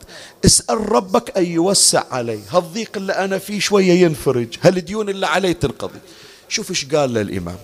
[0.46, 4.48] اسأل ربك أن يوسع علي هالضيق اللي أنا فيه شوية ينفرج.
[4.62, 6.00] هالديون اللي علي تنقضي.
[6.50, 7.58] شوف إيش قال للإمام.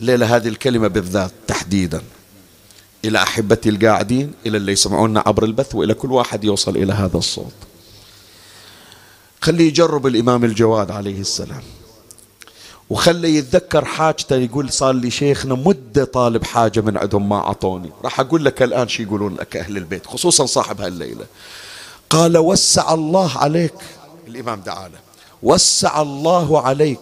[0.00, 2.02] ليلة هذه الكلمة بالذات تحديدا.
[3.04, 7.54] إلى أحبتي القاعدين إلى اللي يسمعونا عبر البث وإلى كل واحد يوصل إلى هذا الصوت.
[9.40, 11.62] خليه يجرب الإمام الجواد عليه السلام.
[12.90, 17.90] وخلي يتذكر حاجته يقول صار لي شيخنا مدة طالب حاجة من عندهم ما أعطوني.
[18.04, 21.26] راح أقول لك الآن شو يقولون لك أهل البيت خصوصا صاحب هالليلة.
[22.10, 23.74] قال وسع الله عليك.
[24.28, 24.98] الإمام دعاله
[25.42, 27.00] وسع الله عليك.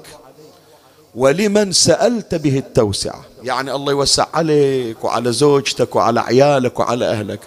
[1.15, 3.25] ولمن سألت به التوسعة.
[3.43, 7.41] يعني الله يوسع عليك وعلى زوجتك وعلى عيالك وعلى أهلك.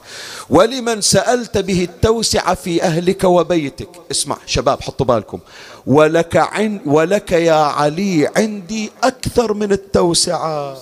[0.49, 3.89] ولمن سألت به التوسعة في أهلك وبيتك.
[4.11, 5.39] اسمع شباب حطوا بالكم.
[5.87, 10.77] ولك, عن ولك يا علي عندي أكثر من التوسعة.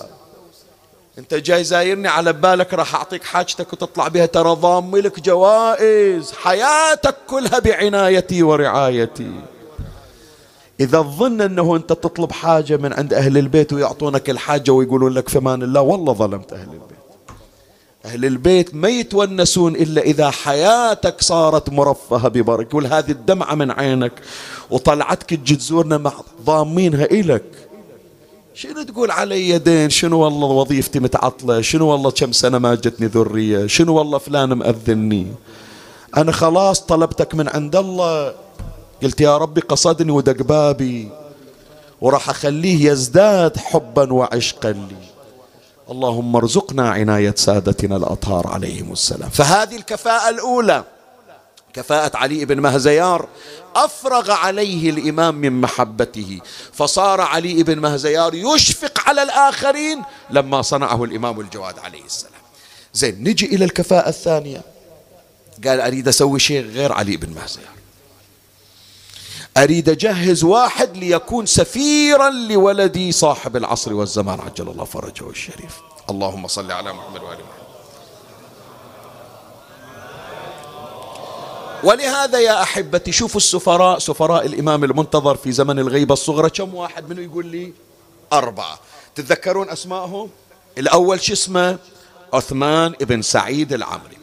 [1.18, 4.26] أنت جاي زايرني على بالك راح أعطيك حاجتك وتطلع بها.
[4.26, 6.32] ترى ضامي لك جوائز.
[6.32, 9.32] حياتك كلها بعنايتي ورعايتي.
[10.80, 15.38] إذا تظن أنه أنت تطلب حاجة من عند أهل البيت ويعطونك الحاجة ويقولون لك في
[15.38, 17.00] أمان الله والله ظلمت أهل البيت.
[18.06, 24.12] أهل البيت ما يتونسون إلا إذا حياتك صارت مرفهة ببركة يقول هذه الدمعة من عينك
[24.70, 26.14] وطلعتك تجي تزورنا مع
[26.46, 27.44] ضامينها إلك
[28.54, 33.68] شنو تقول علي دين؟ شنو والله وظيفتي متعطلة؟ شنو والله كم سنة ما جتني ذرية؟
[33.68, 35.28] شنو والله فلان مأذني
[36.18, 38.34] أنا خلاص طلبتك من عند الله.
[39.04, 41.10] قلت يا ربي قصدني ودق بابي
[42.02, 45.10] وراح أخليه يزداد حبا وعشقا لي.
[45.92, 49.30] اللهم ارزقنا عناية سادتنا الأطهار عليهم السلام.
[49.30, 50.84] فهذه الكفاءة الأولى
[51.74, 53.28] كفاءة علي بن مهزيار
[53.76, 56.40] أفرغ عليه الإمام من محبته.
[56.74, 62.42] فصار علي بن مهزيار يشفق على الآخرين لما صنعه الإمام الجواد عليه السلام.
[62.94, 64.62] زين نجي إلى الكفاءة الثانية.
[65.68, 67.79] قال أريد أسوي شيء غير علي بن مهزيار.
[69.58, 75.78] أريد أجهز واحد ليكون سفيرا لولدي صاحب العصر والزمان عجل الله فرجه الشريف.
[76.10, 77.60] اللهم صل على محمد وآل محمد.
[81.84, 86.50] ولهذا يا أحبتي شوفوا السفراء سفراء الإمام المنتظر في زمن الغيبة الصغرى.
[86.50, 87.74] كم واحد منه يقول لي؟
[88.34, 88.80] أربعة.
[89.16, 90.30] تتذكرون أسمائهم
[90.78, 91.78] الأول شو اسمه؟
[92.34, 94.19] عثمان بن سعيد العمري.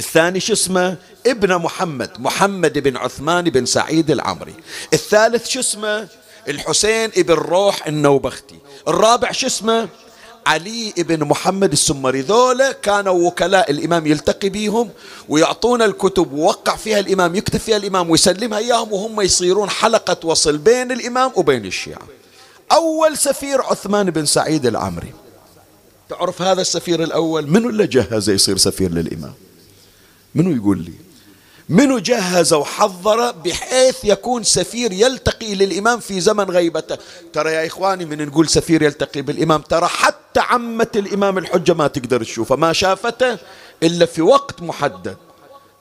[0.00, 0.96] الثاني شو اسمه؟
[1.26, 4.54] ابن محمد محمد بن عثمان بن سعيد العمري.
[4.92, 6.08] الثالث شو اسمه؟
[6.48, 8.58] الحسين ابن روح النوبختي.
[8.88, 9.88] الرابع شو اسمه؟
[10.46, 12.20] علي بن محمد السمري.
[12.20, 14.90] ذولا كانوا وكلاء الإمام يلتقي بيهم
[15.28, 20.92] ويعطونا الكتب ووقع فيها الإمام يكتب فيها الإمام ويسلمها إياهم وهم يصيرون حلقة وصل بين
[20.92, 22.06] الإمام وبين الشيعة.
[22.72, 25.12] أول سفير عثمان بن سعيد العمري.
[26.08, 29.34] تعرف هذا السفير الأول؟ منو اللي جهزه يصير سفير للإمام؟
[30.34, 30.92] منو يقول لي؟
[31.68, 36.98] منو جهز وحضر بحيث يكون سفير يلتقي للإمام في زمن غيبته؟
[37.32, 42.24] ترى يا إخواني من نقول سفير يلتقي بالإمام ترى حتى عمة الإمام الحجة ما تقدر
[42.24, 43.38] تشوفه ما شافته
[43.82, 45.16] إلا في وقت محدد.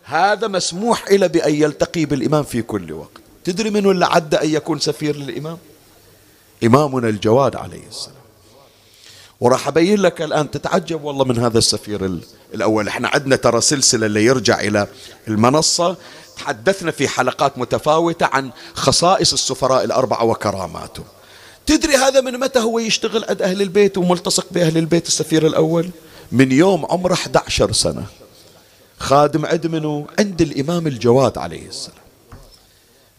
[0.03, 3.21] هذا مسموح إلى بأن يلتقي بالإمام في كل وقت.
[3.43, 5.57] تدري منو اللي عدى أن يكون سفير للإمام؟
[6.63, 8.18] إمامنا الجواد عليه السلام.
[9.41, 12.19] وراح أبين لك الآن تتعجب والله من هذا السفير
[12.53, 12.87] الأول.
[12.87, 14.87] إحنا عندنا ترى سلسلة اللي يرجع إلى
[15.27, 15.95] المنصة.
[16.37, 21.05] تحدثنا في حلقات متفاوتة عن خصائص السفراء الأربعة وكراماتهم
[21.65, 25.89] تدري هذا من متى هو يشتغل عند أهل البيت وملتصق بأهل البيت السفير الأول؟
[26.31, 28.05] من يوم عمره 11 سنة.
[28.99, 31.97] خادم عند منه عند الإمام الجواد عليه السلام.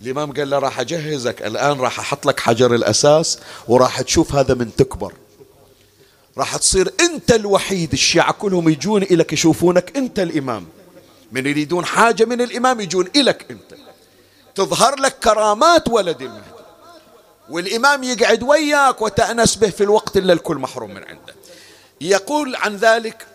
[0.02, 4.76] الإمام قال له راح أجهزك الآن راح أحط لك حجر الأساس وراح تشوف هذا من
[4.76, 5.12] تكبر.
[6.40, 10.66] راح تصير أنت الوحيد الشيعة كلهم يجون إليك يشوفونك أنت الإمام.
[11.32, 13.74] من يريدون حاجة من الإمام يجون إليك أنت.
[14.54, 16.44] تظهر لك كرامات ولد المهدي
[17.50, 21.34] والإمام يقعد وياك وتأنس به في الوقت اللي الكل محروم من عنده.
[22.00, 23.26] يقول عن ذلك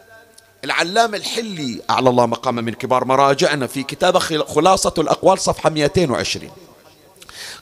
[0.63, 6.51] العلام الحلي أعلى الله مقامه من كبار مراجعنا في كتابه خلاصة الأقوال صفحة 220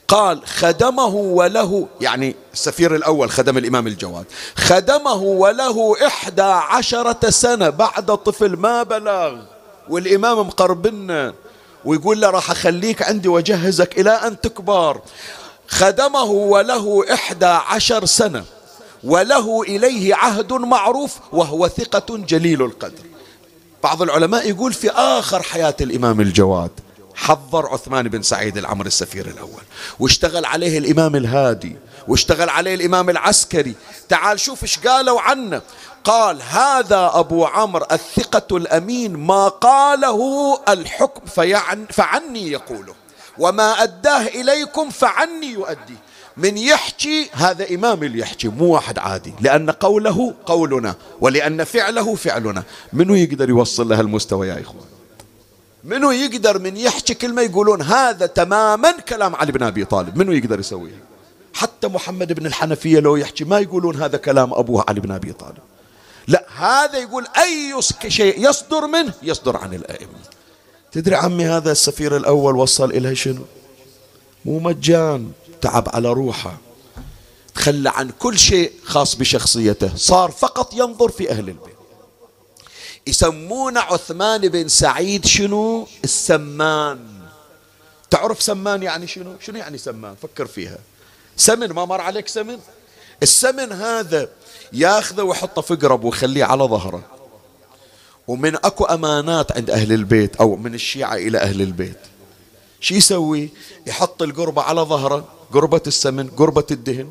[0.08, 4.24] قال خدمه وله يعني السفير الأول خدم الإمام الجواد
[4.56, 9.36] خدمه وله إحدى عشرة سنة بعد طفل ما بلغ.
[9.88, 11.34] والإمام مقربنا
[11.84, 15.00] ويقول له راح أخليك عندي وأجهزك إلى أن تكبر.
[15.68, 18.44] خدمه وله إحدى عشر سنة
[19.04, 23.04] وله إليه عهد معروف وهو ثقة جليل القدر.
[23.82, 26.70] بعض العلماء يقول في آخر حياة الإمام الجواد
[27.14, 29.62] حضر عثمان بن سعيد العمر السفير الأول
[30.00, 31.76] واشتغل عليه الإمام الهادي
[32.08, 33.74] واشتغل عليه الإمام العسكري.
[34.08, 35.62] تعال شوف إيش قالوا عنه.
[36.04, 40.20] قال هذا أبو عمرو الثقة الأمين ما قاله
[40.68, 42.94] الحكم فيعن فعني يقوله
[43.38, 45.96] وما أداه إليكم فعني يؤدي
[46.36, 52.62] من يحكي هذا إمام اللي يحكي مو واحد عادي لأن قوله قولنا ولأن فعله فعلنا.
[52.92, 54.93] منو يقدر يوصل له المستوى يا إخوان؟
[55.84, 60.60] منو يقدر من يحكي كلمة يقولون هذا تماما كلام علي بن أبي طالب؟ منو يقدر
[60.60, 60.98] يسويها
[61.54, 65.58] حتى محمد بن الحنفية لو يحكي ما يقولون هذا كلام أبوه علي بن أبي طالب.
[66.28, 70.18] لا هذا يقول أي شيء يصدر منه يصدر عن الأئمة.
[70.92, 73.42] تدري عمي هذا السفير الأول وصل إلى شنو؟
[74.44, 76.56] مو مجان تعب على روحه.
[77.54, 81.74] تخلى عن كل شيء خاص بشخصيته صار فقط ينظر في أهل البيت.
[83.06, 86.98] يسمون عثمان بن سعيد شنو؟ السمان.
[88.10, 90.78] تعرف سمان يعني شنو؟ شنو يعني سمان؟ فكر فيها.
[91.36, 92.58] سمن ما مر عليك سمن؟
[93.22, 94.28] السمن هذا
[94.72, 97.02] ياخذه ويحطه في قرب ويخليه على ظهره.
[98.28, 101.98] ومن أكو أمانات عند أهل البيت أو من الشيعة إلى أهل البيت.
[102.80, 103.50] شو يسوي؟
[103.86, 107.10] يحط القربة على ظهره قربة السمن قربة الدهن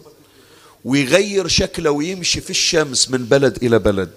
[0.86, 4.12] ويغير شكله ويمشي في الشمس من بلد إلى بلد.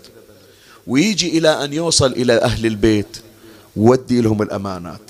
[0.86, 3.16] ويجي إلى أن يوصل إلى أهل البيت
[3.76, 5.00] ودي لهم الأمانات.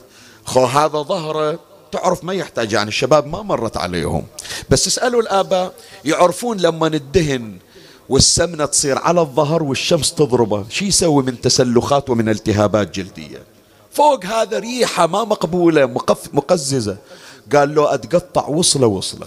[0.45, 1.59] خو هذا ظهره
[1.93, 4.25] تعرف ما يحتاج يعني الشباب ما مرت عليهم.
[4.71, 5.75] بس اسألوا الآباء
[6.05, 7.59] يعرفون لما الدهن
[8.09, 13.43] والسمنة تصير على الظهر والشمس تضربه شو يسوي من تسلخات ومن التهابات جلدية؟
[13.91, 16.97] فوق هذا ريحة ما مقبولة مقف مقززة.
[17.55, 19.27] قال له أتقطع وصلة وصلة.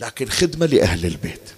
[0.00, 1.55] لكن خدمة لأهل البيت.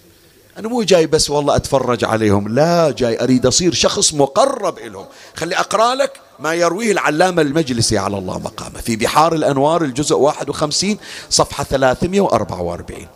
[0.59, 5.07] أنا مو جاي بس والله أتفرج عليهم لا جاي أريد أصير شخص مقرب إلهم.
[5.35, 7.99] خلي أقرأ لك ما يرويه العلامة المجلسي.
[7.99, 10.99] على الله مقامه في بحار الأنوار الجزء 51
[11.31, 13.07] صفحة 344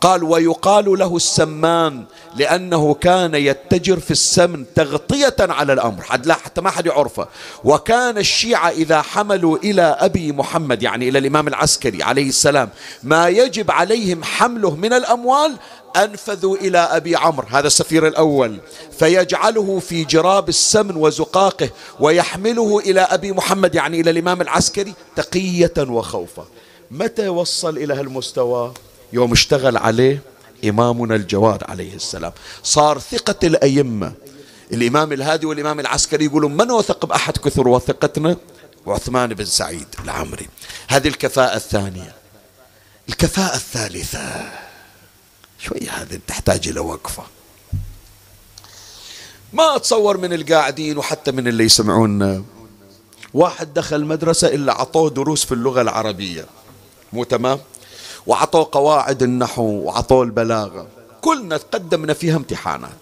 [0.00, 2.04] قال ويقال له السمان
[2.36, 6.02] لأنه كان يتجر في السمن تغطية على الأمر.
[6.02, 7.28] حتى ما حد يعرفه.
[7.64, 12.68] وكان الشيعة إذا حملوا إلى أبي محمد يعني إلى الإمام العسكري عليه السلام
[13.02, 15.56] ما يجب عليهم حمله من الأموال
[15.96, 18.58] أنفذوا إلى أبي عمرو هذا السفير الأول.
[18.98, 21.70] فيجعله في جراب السمن وزقاقه
[22.00, 26.46] ويحمله إلى أبي محمد يعني إلى الإمام العسكري تقية وخوفا.
[26.90, 28.74] متى وصل إلى هالمستوى؟
[29.12, 30.22] يوم اشتغل عليه
[30.64, 32.32] إمامنا الجواد عليه السلام.
[32.62, 34.12] صار ثقة الأئمة.
[34.72, 38.36] الإمام الهادي والإمام العسكري يقولون من وثق بأحد كثر وثقتنا؟
[38.86, 40.48] وعثمان بن سعيد العمري.
[40.88, 42.14] هذه الكفاءة الثانية.
[43.08, 44.50] الكفاءة الثالثة.
[45.60, 47.22] شوية هذه تحتاج إلى وقفة.
[49.52, 52.44] ما أتصور من القاعدين وحتى من اللي يسمعون.
[53.34, 56.46] واحد دخل مدرسة إلا عطوه دروس في اللغة العربية.
[57.12, 57.58] مو تمام؟
[58.26, 60.86] وعطوه قواعد النحو وعطوه البلاغة.
[61.20, 62.98] كلنا قدمنا فيها امتحانات.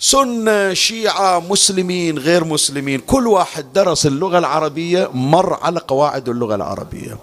[0.00, 3.00] سنة شيعة مسلمين غير مسلمين.
[3.00, 7.18] كل واحد درس اللغة العربية مر على قواعد اللغة العربية.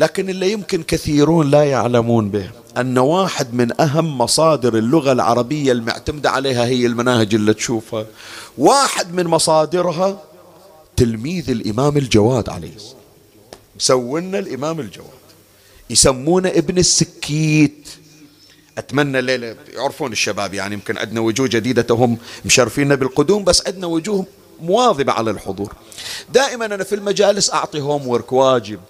[0.00, 6.30] لكن اللي يمكن كثيرون لا يعلمون به أن واحد من أهم مصادر اللغة العربية المعتمدة
[6.30, 8.06] عليها هي المناهج اللي تشوفها.
[8.58, 10.22] واحد من مصادرها
[10.96, 12.76] تلميذ الإمام الجواد عليه
[13.76, 15.20] مسونا الإمام الجواد.
[15.90, 17.88] يسمونه ابن السكيت.
[18.78, 24.26] أتمنى الليلة يعرفون الشباب يعني يمكن عندنا وجوه جديدة هم مشرفينا بالقدوم بس عندنا وجوه
[24.62, 25.72] مواظبة على الحضور.
[26.32, 28.80] دائما أنا في المجالس أعطي homework واجب.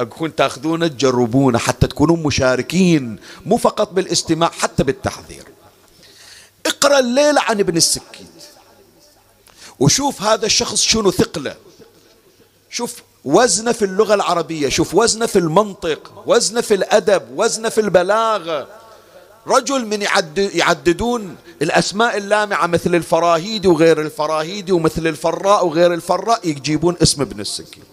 [0.00, 5.44] أكون تاخذونه تجربونه حتى تكونون مشاركين مو فقط بالاستماع حتى بالتحضير.
[6.66, 8.26] اقرأ الليلة عن ابن السكيت.
[9.78, 11.56] وشوف هذا الشخص شنو ثقله.
[12.70, 18.68] شوف وزنه في اللغة العربية شوف وزنه في المنطق وزنه في الأدب وزنه في البلاغة.
[19.46, 26.96] رجل من يعد يعددون الأسماء اللامعة مثل الفراهيدي وغير الفراهيدي ومثل الفراء وغير الفراء يجيبون
[27.02, 27.84] اسم ابن السكيت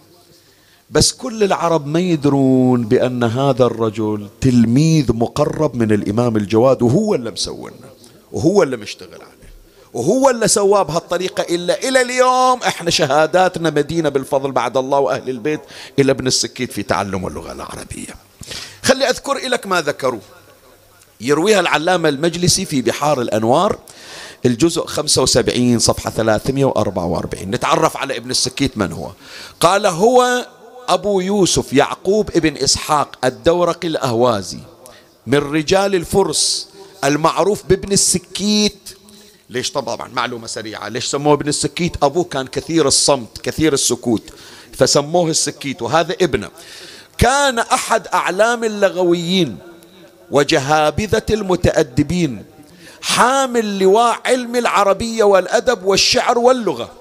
[0.89, 7.31] بس كل العرب ما يدرون بأن هذا الرجل تلميذ مقرب من الإمام الجواد وهو اللي
[7.31, 7.75] مسوينا
[8.31, 9.37] وهو اللي مشتغل عليه
[9.93, 15.59] وهو اللي سواه بهالطريقة إلا إلى اليوم إحنا شهاداتنا مدينة بالفضل بعد الله وأهل البيت
[15.99, 18.15] إلى ابن السكيت في تعلم اللغة العربية.
[18.83, 20.19] خلي أذكر لك ما ذكروا.
[21.21, 23.77] يرويها العلامة المجلسي في بحار الأنوار
[24.45, 29.11] الجزء 75 صفحة 344 نتعرف على ابن السكيت من هو.
[29.59, 30.47] قال هو
[30.87, 34.59] أبو يوسف يعقوب ابن إسحاق الدورقي الأهوازي
[35.27, 36.69] من رجال الفرس
[37.03, 38.89] المعروف بابن السكيت.
[39.49, 40.87] ليش طبعا معلومة سريعة.
[40.87, 44.23] ليش سموه ابن السكيت؟ أبوه كان كثير الصمت كثير السكوت
[44.73, 45.81] فسموه السكيت.
[45.81, 46.49] وهذا ابنه
[47.17, 49.57] كان أحد أعلام اللغويين
[50.31, 52.45] وجهابذة المتأدبين
[53.01, 56.91] حامل لواء علم العربية والأدب والشعر واللغة.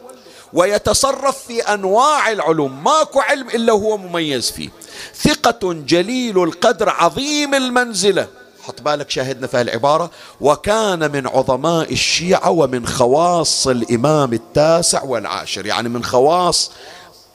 [0.57, 2.84] ويتصرف في أنواع العلوم.
[2.84, 4.68] ماكو علم إلا هو مميز فيه.
[5.14, 8.28] ثقة جليل القدر عظيم المنزلة.
[8.62, 15.66] حط بالك شاهدنا في العبارة وكان من عظماء الشيعة ومن خواص الإمام التاسع والعاشر.
[15.66, 16.70] يعني من خواص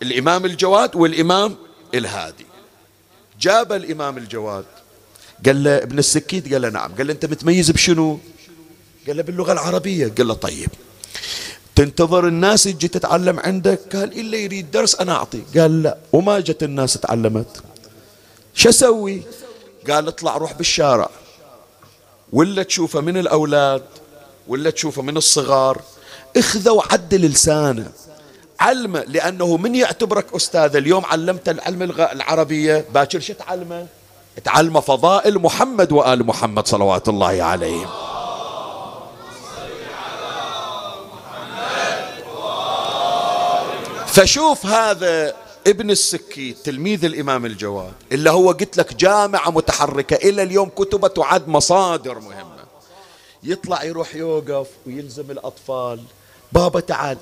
[0.02, 1.56] الإمام الجواد والإمام
[1.94, 2.46] الهادي.
[3.40, 4.66] جاب الإمام الجواد.
[5.46, 6.96] قال له ابن السكيت قال له نعم.
[6.96, 8.20] قال له أنت متميز بشنو؟
[9.08, 10.14] قال له باللغة العربية.
[10.18, 10.70] قال له طيب.
[11.76, 15.44] تنتظر الناس تجي تتعلم عندك؟ قال إلا يريد درس أنا أعطي.
[15.58, 15.98] قال لا.
[16.14, 17.64] وما جت الناس تعلمت.
[18.54, 19.22] شو أسوي؟
[19.90, 21.10] قال اطلع روح بالشارع.
[22.34, 23.84] ولا تشوفه من الأولاد
[24.48, 25.82] ولا تشوفه من الصغار.
[26.38, 27.92] اخذه وعدل لسانه
[28.60, 32.86] علمه لأنه من يعتبرك أستاذ؟ اليوم علمت العلم العربية.
[32.94, 33.88] باكر شو تعلمه؟
[34.44, 38.11] تعلمه فضائل محمد وآل محمد صلوات الله عليهم.
[44.12, 45.36] فشوف هذا
[45.68, 51.48] ابن السكي تلميذ الإمام الجواد اللي هو قلت لك جامعة متحركة إلى اليوم كتبة تعد
[51.48, 52.62] مصادر مهمة.
[53.44, 56.04] يطلع يروح يوقف ويلزم الأطفال.
[56.52, 57.18] بابا تعال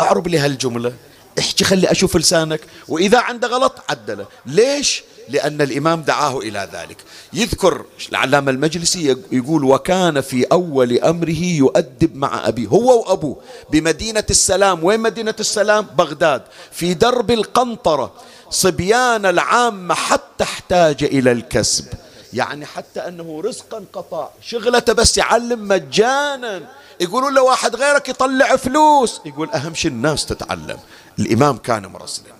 [0.00, 0.92] أعرب لي هالجملة.
[1.38, 2.60] احكي خلي أشوف لسانك.
[2.88, 4.26] وإذا عنده غلط عدله.
[4.46, 6.96] ليش؟ لأن الإمام دعاه إلى ذلك.
[7.32, 13.36] يذكر العلامة المجلسي يقول وكان في أول أمره يؤدب مع أبيه هو وأبوه
[13.70, 14.84] بمدينة السلام.
[14.84, 18.12] وين مدينة السلام؟ بغداد في درب القنطرة.
[18.50, 21.84] صبيان العامة حتى احتاج إلى الكسب.
[22.32, 26.62] يعني حتى أنه رزقا قطع شغلته بس يعلم مجانا.
[27.00, 29.20] يقولون له واحد غيرك يطلع فلوس.
[29.26, 30.78] يقول أهم شيء الناس تتعلم.
[31.18, 32.34] الإمام كان مرسلا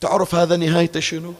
[0.00, 1.34] تعرف هذا نهايته شنو؟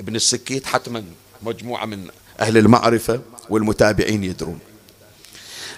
[0.00, 1.04] ابن السكيت حتما
[1.42, 2.06] مجموعة من
[2.40, 3.20] أهل المعرفة
[3.50, 4.58] والمتابعين يدرون.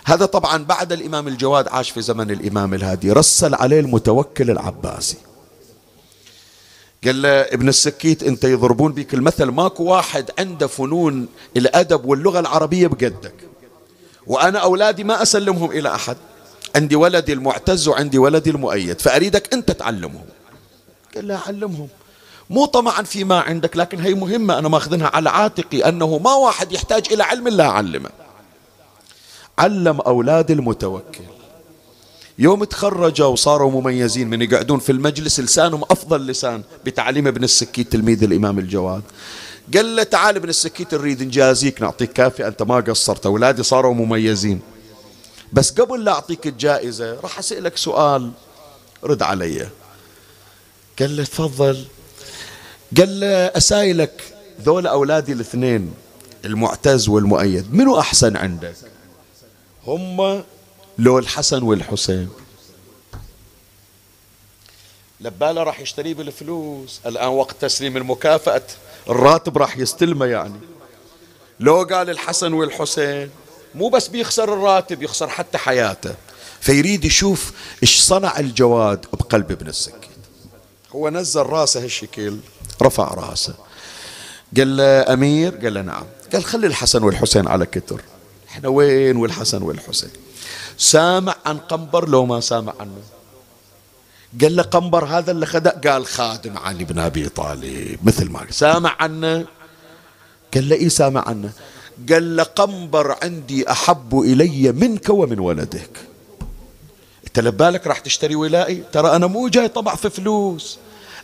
[0.04, 3.12] هذا طبعا بعد الإمام الجواد عاش في زمن الإمام الهادي.
[3.12, 5.16] رسل عليه المتوكل العباسي.
[7.04, 12.86] قال له ابن السكيت أنت يضربون بك المثل ماكو واحد عنده فنون الأدب واللغة العربية
[12.86, 13.34] بقدك.
[14.26, 16.16] وأنا أولادي ما أسلمهم إلى أحد.
[16.76, 20.24] عندي ولدي المعتز وعندي ولدي المؤيد فأريدك أنت تعلمهم.
[21.14, 21.88] قال له علمهم.
[22.50, 27.12] مو طمعا فيما عندك لكن هي مهمة أنا ماخذنها على عاتقي أنه ما واحد يحتاج
[27.12, 28.10] إلى علم إلا أعلمه.
[29.58, 31.24] علم أولاد المتوكل.
[32.38, 38.24] يوم تخرجوا وصاروا مميزين من يقعدون في المجلس لسانهم أفضل لسان بتعليم ابن السكيت تلميذ
[38.24, 39.02] الإمام الجواد.
[39.74, 44.60] قال له تعال ابن السكيت نريد نجازيك نعطيك كافي أنت ما قصرت أولادي صاروا مميزين.
[45.52, 48.30] بس قبل لا أعطيك الجائزة راح أسألك سؤال
[49.04, 49.68] رد علي.
[50.98, 51.84] قال له تفضل.
[52.98, 54.22] قال له أسايلك.
[54.60, 55.94] ذول أولادي الاثنين
[56.44, 58.74] المعتز والمؤيد منو أحسن عندك؟
[59.86, 60.42] هم
[60.98, 62.28] لو الحسن والحسين.
[65.20, 67.00] لبالة راح يشتريه بالفلوس.
[67.06, 68.62] الآن وقت تسليم المكافأة
[69.08, 70.60] الراتب راح يستلمه يعني.
[71.60, 73.30] لو قال الحسن والحسين
[73.74, 76.14] مو بس بيخسر الراتب يخسر حتى حياته.
[76.60, 80.01] فيريد يشوف إيش صنع الجواد بقلب ابن السكيت.
[80.94, 82.36] هو نزل راسه هالشكل
[82.82, 83.54] رفع راسه.
[84.56, 86.04] قال له أمير؟ قال له نعم.
[86.32, 88.00] قال خلي الحسن والحسين على كتر.
[88.48, 90.10] إحنا وين والحسن والحسين؟
[90.78, 93.02] سامع عن قنبر لو ما سامع عنه.
[94.40, 97.98] قال له قنبر هذا اللي خدع قال خادم علي بن أبي طالب.
[98.02, 99.46] مثل ما سامع عنه؟
[100.54, 101.52] قال له إيه سامع عنه.
[102.10, 106.11] قال له قنبر عندي أحب إلي منك ومن ولدك.
[107.32, 110.78] انت لبالك راح تشتري ولائي؟ ترى أنا مو جاي طبع في فلوس.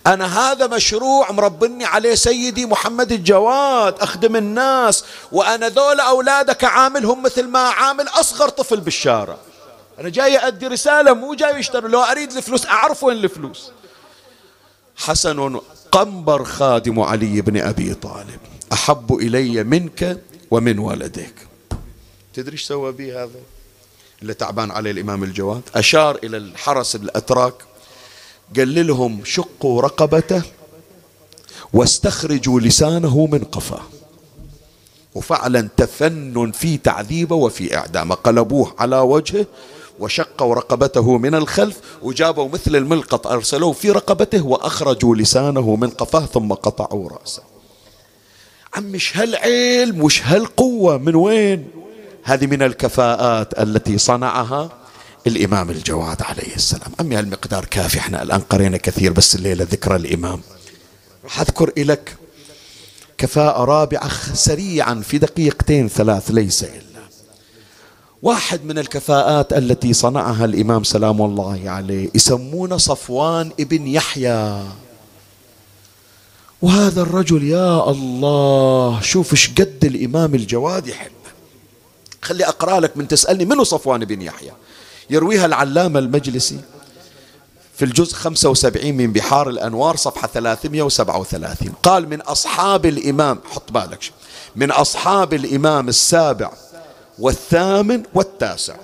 [0.07, 7.49] أنا هذا مشروع مربني عليه سيدي محمد الجواد أخدم الناس وأنا ذول أولادك عاملهم مثل
[7.49, 9.37] ما عامل أصغر طفل بالشارع.
[10.01, 13.71] أنا جاي أدي رسالة مو جاي يشتري لو أريد الفلوس أعرف وين الفلوس.
[14.97, 15.61] حسن
[15.93, 18.41] قنبر خادم علي بن أبي طالب
[18.73, 21.35] أحب إلي منك ومن ولدك
[22.35, 23.41] تدري إيش سوى به هذا؟
[24.23, 25.63] اللي تعبان عليه الإمام الجواد.
[25.75, 27.55] أشار إلى الحرس الأتراك
[28.57, 30.43] قال لهم شقوا رقبته
[31.73, 33.83] واستخرجوا لسانه من قفاه.
[35.15, 38.15] وفعلا تفنن في تعذيبه وفي إعدامه.
[38.15, 39.47] قلبوه على وجهه
[39.99, 46.53] وشقوا رقبته من الخلف وجابوا مثل الملقط أرسلوه في رقبته وأخرجوا لسانه من قفاه ثم
[46.53, 47.43] قطعوا رأسه.
[48.75, 51.71] عم مش هالعلم وش هالقوة؟ من وين؟
[52.29, 54.71] هذه من الكفاءات التي صنعها
[55.27, 56.93] الإمام الجواد عليه السلام.
[57.01, 60.41] أمي هالمقدار كافي إحنا الآن قرينا كثير بس الليلة ذكرى الإمام.
[61.25, 62.17] راح أذكر لك
[63.19, 67.03] كفاءة رابعة سريعا في دقيقتين ثلاث ليس إلا.
[68.23, 74.65] واحد من الكفاءات التي صنعها الإمام سلام الله عليه يسمونه صفوان ابن يحيى.
[76.63, 81.11] وهذا الرجل يا الله شوف إيش قد الإمام الجواد يحب
[82.29, 84.53] خلي أقرأ لك من تسألني منو صفوان بن يحيى.
[85.11, 86.61] يرويها العلامة المجلسي
[87.77, 94.13] في الجزء 75 من بحار الأنوار صفحة 337 قال من أصحاب الإمام حط بالك
[94.57, 96.53] من أصحاب الإمام السابع
[97.19, 98.77] والثامن والتاسع.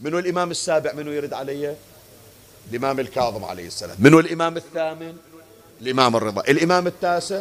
[0.00, 1.76] منو الإمام السابع؟ منو يرد علي؟
[2.70, 3.96] الإمام الكاظم عليه السلام.
[3.98, 5.16] منو الإمام الثامن؟
[5.82, 6.42] الإمام الرضا.
[6.48, 7.40] الإمام التاسع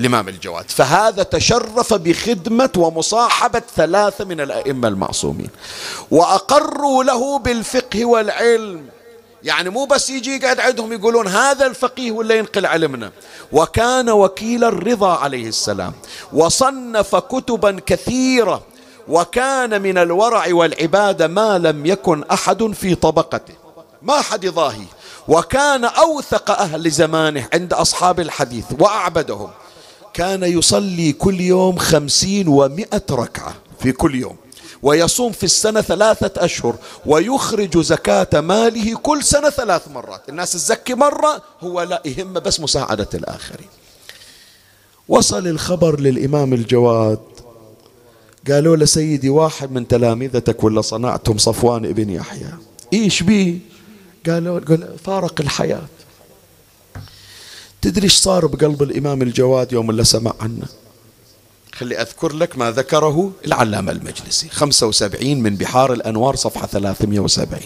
[0.00, 0.70] الإمام الجواد.
[0.70, 5.50] فهذا تشرف بخدمة ومصاحبة ثلاثة من الأئمة المعصومين.
[6.10, 8.86] وأقروا له بالفقه والعلم.
[9.42, 13.12] يعني مو بس يجي يقعد عندهم يقولون هذا الفقيه ولا ينقل علمنا.
[13.52, 15.92] وكان وكيل الرضا عليه السلام.
[16.32, 18.62] وصنف كتبا كثيرة.
[19.08, 23.54] وكان من الورع والعبادة ما لم يكن أحد في طبقته.
[24.02, 24.86] ما حد ضاهي
[25.28, 28.64] وكان أوثق أهل زمانه عند أصحاب الحديث.
[28.78, 29.50] وأعبدهم.
[30.14, 34.36] كان يصلي كل يوم خمسين ومائة ركعة في كل يوم
[34.82, 40.28] ويصوم في السنة ثلاثة أشهر ويخرج زكاة ماله كل سنة ثلاث مرات.
[40.28, 43.68] الناس تزكي مرة هو لا يهم بس مساعدة الآخرين.
[45.08, 47.18] وصل الخبر للإمام الجواد.
[48.50, 52.52] قالوا له سيدي واحد من تلامذتك ولا صنعتهم صفوان ابن يحيى؟
[52.92, 53.58] إيش بيه؟
[54.26, 54.60] قالوا
[55.04, 55.86] فارق الحياة.
[57.82, 60.66] تدري إيش صار بقلب الإمام الجواد يوم اللي سمع عنه؟
[61.72, 67.60] خلي أذكر لك ما ذكره العلامة المجلسي 75 من بحار الأنوار صفحة 370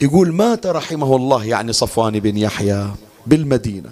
[0.00, 2.88] يقول مات رحمه الله يعني صفوان بن يحيى
[3.26, 3.90] بالمدينة.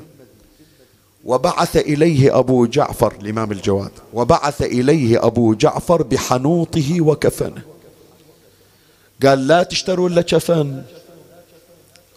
[1.25, 7.63] وبعث إليه أبو جعفر الإمام الجواد وبعث إليه أبو جعفر بحنوطه وكفنه.
[9.23, 10.83] قال لا تشترون له كفن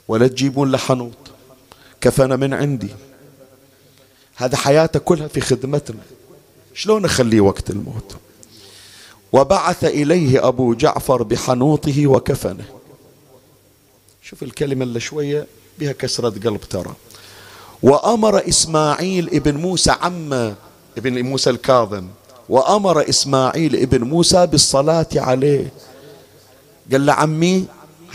[0.07, 1.24] ولا تجيبون له حنوط
[2.05, 2.89] كفن من عندي؟
[4.35, 6.01] هذا حياته كلها في خدمتنا.
[6.73, 8.15] شلون أخليه وقت الموت؟
[9.33, 12.65] وبعث إليه أبو جعفر بحنوطه وكفنه.
[14.23, 15.47] شوف الكلمة اللي شوية
[15.79, 16.93] بها كسرة قلب ترى.
[17.83, 20.33] وأمر إسماعيل ابن موسى عم
[20.97, 22.07] ابن موسى الكاظم.
[22.49, 25.71] وأمر إسماعيل ابن موسى بالصلاة عليه.
[26.91, 27.65] قال له عمي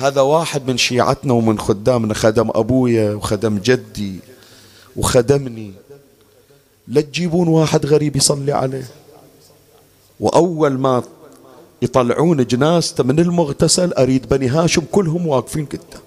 [0.00, 4.20] هذا واحد من شيعتنا ومن خدامنا خدم أبويا وخدم جدي
[4.96, 5.72] وخدمني.
[6.88, 8.88] لا تجيبون واحد غريب يصلي عليه.
[10.20, 11.02] وأول ما
[11.82, 16.02] يطلعون جنازته من المغتسل أريد بني هاشم كلهم واقفين قدام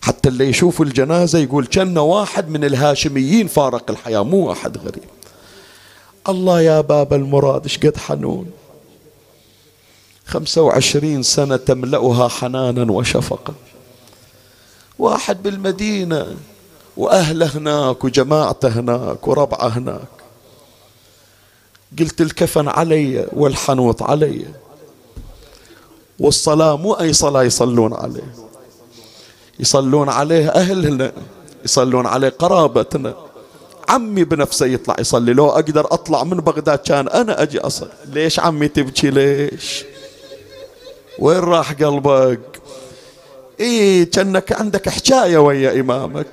[0.00, 5.04] حتى اللي يشوف الجنازة يقول كأن واحد من الهاشميين فارق الحياة مو واحد غريب.
[6.28, 8.50] الله يا باب المراد إيش قد حنون؟
[10.28, 13.54] خمسة وعشرين سنة تملأها حنانا وشفقة
[14.98, 16.36] واحد بالمدينة
[16.96, 20.08] وأهله هناك وجماعته هناك وربعه هناك.
[21.98, 24.46] قلت الكفن علي والحنوط علي.
[26.18, 28.34] والصلاة مو أي صلاة يصلون عليه.
[29.60, 31.12] يصلون عليه أهلنا
[31.64, 33.14] يصلون عليه قرابتنا.
[33.88, 37.90] عمي بنفسه يطلع يصلي لو أقدر أطلع من بغداد كان أنا أجي أصلي.
[38.06, 39.84] ليش عمي تبكي؟ ليش؟
[41.18, 42.40] وين راح قلبك؟
[43.60, 46.26] إيه كأنك عندك حكاية ويا إمامك.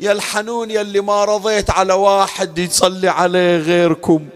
[0.00, 4.28] يا الحنون يلي ما رضيت على واحد يصلي عليه غيركم.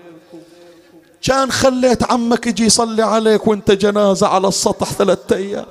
[1.23, 5.67] كان خليت عمك يجي يصلي عليك وأنت جنازة على السطح ثلاثة أيام.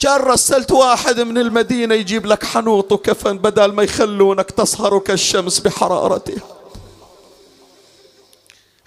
[0.00, 6.42] كان رسلت واحد من المدينة يجيب لك حنوط وكفن بدل ما يخلونك تصهر كالشمس بحرارتها.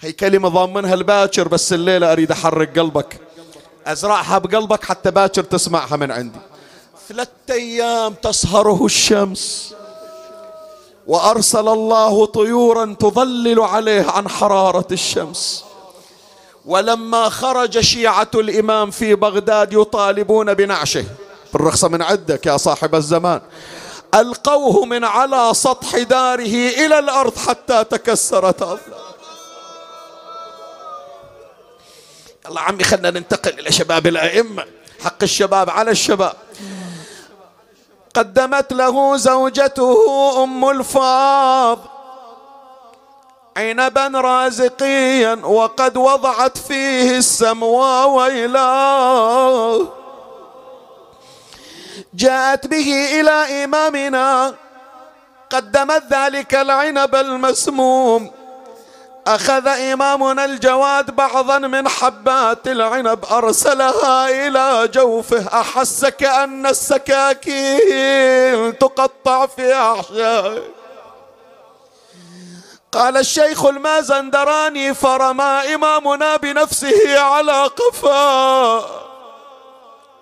[0.06, 3.20] هي كلمة ضامنها الباكر بس الليلة أريد أحرق قلبك.
[3.86, 6.38] أزرعها بقلبك حتى باكر تسمعها من عندي.
[7.08, 9.74] ثلاثة أيام تصهره الشمس
[11.06, 15.64] وأرسل الله طيورا تظلل عليه عن حرارة الشمس.
[16.66, 21.04] ولما خرج شيعة الإمام في بغداد يطالبون بنعشه.
[21.54, 23.40] الرخصة من عندك يا صاحب الزمان.
[24.14, 29.05] ألقوه من على سطح داره إلى الأرض حتى تكسرت أظلام
[32.48, 34.64] يلا عمي خلنا ننتقل إلى شباب الأئمة.
[35.04, 36.36] حق الشباب على الشباب.
[38.14, 39.96] قدمت له زوجته
[40.44, 41.78] أم الفاض
[43.56, 49.88] عنبا رازقيا وقد وضعت فيه السموى ويلاه
[52.14, 54.54] جاءت به إلى إمامنا
[55.50, 58.30] قدمت ذلك العنب المسموم.
[59.26, 65.60] أخذ إمامنا الجواد بعضا من حبات العنب أرسلها إلى جوفه.
[65.60, 66.66] أحس كأن
[67.86, 70.62] السكاكين تقطع في أحشائه
[72.92, 78.84] قال الشيخ المازندراني فرمى إمامنا بنفسه على قفاه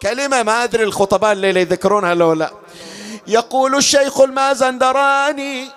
[0.03, 2.51] كلمة ما أدري الخطباء اللي يذكرونها لو لا.
[3.27, 5.69] يقول الشيخ المازندراني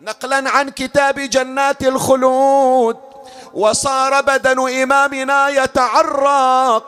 [0.00, 2.96] نقلا عن كتاب جنات الخلود
[3.54, 6.84] وصار بدن إمامنا يتعرق.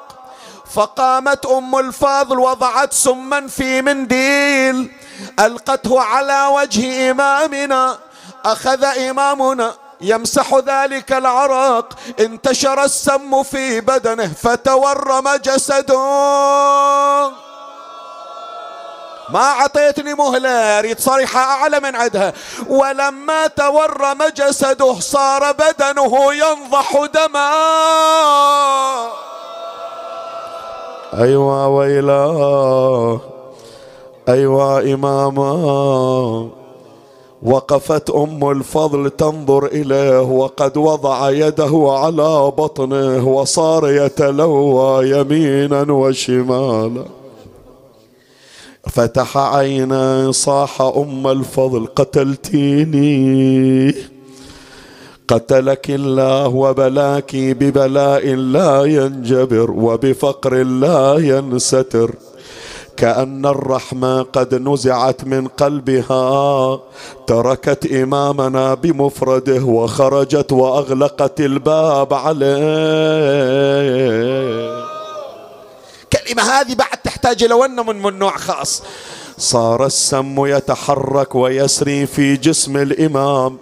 [0.74, 4.92] فقامت أم الفاضل وضعت سما في منديل
[5.40, 7.98] ألقته على وجه إمامنا.
[8.44, 16.00] أخذ إمامنا يمسح ذلك العرق انتشر السم في بدنه فتورم جسده.
[19.32, 22.32] ما عطيتني مهلة أريد صريحة أعلى من عدها.
[22.68, 27.50] ولما تورم جسده صار بدنه ينضح دما.
[31.22, 33.18] أيوا ويلا.
[34.28, 36.48] أيوا إماما.
[37.42, 47.19] وقفت أم الفضل تنظر إليه وقد وضع يده على بطنه وصار يتلوى يمينا وشمالا.
[48.92, 53.10] فتح عينه صاح أم الفضل قتلتيني.
[55.28, 62.14] قتلك الله وبلاك ببلاء لا ينجبر وبفقر لا ينستر.
[62.96, 66.78] كأن الرحمة قد نزعت من قلبها
[67.26, 72.50] تركت إمامنا بمفرده وخرجت وأغلقت الباب عليه.
[76.30, 78.82] كلمة هذه بعد تحتاج إلى ون من نوع خاص.
[79.38, 83.58] صار السم يتحرك ويسري في جسم الإمام.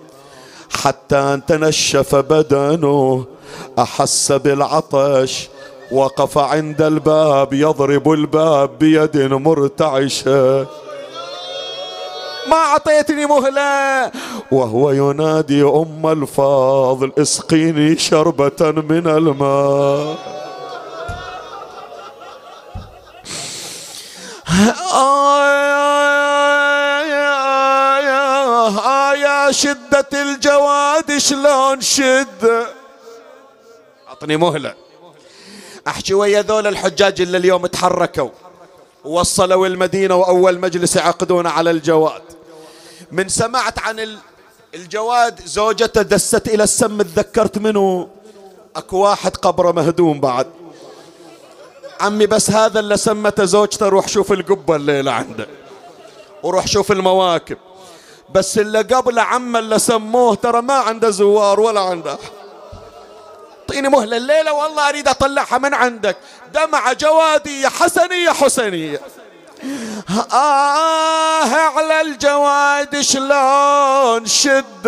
[0.71, 3.25] حتى تنشف بدنه.
[3.79, 5.49] أحس بالعطش.
[5.93, 7.53] وقف عند الباب.
[7.53, 10.67] يضرب الباب بيد مرتعشة.
[12.49, 14.13] ما أعطيتني مهلة.
[14.53, 17.13] وهو ينادي أم الفاضل.
[17.19, 20.39] اسقيني شربة من الماء.
[29.17, 32.67] يا شدة الجواد شلون شد
[34.09, 34.75] أعطني مهلة.
[35.89, 38.29] أحكي ويا ذول الحجاج اللي اليوم تحركوا.
[39.05, 42.23] ووصلوا المدينة وأول مجلس يعقدون على الجواد.
[43.13, 44.19] من سمعت عن
[44.75, 48.09] الجواد زوجته دست إلى السم تذكرت منه
[48.77, 50.58] أكو واحد قبره مهدوم بعد.
[52.01, 55.47] عمي بس هذا اللي سمته زوجته روح شوف القبة الليلة عنده
[56.43, 57.59] وروح شوف المواكب.
[58.35, 62.19] بس اللي قبل عم اللي سموه ترى ما عنده زوار ولا عنده.
[63.61, 66.17] اعطيني مهلة الليلة والله أريد أطلعها من عندك.
[66.55, 69.01] دمعة جوادية حسنية حسنية.
[70.33, 74.87] آه على الجواد شلون شد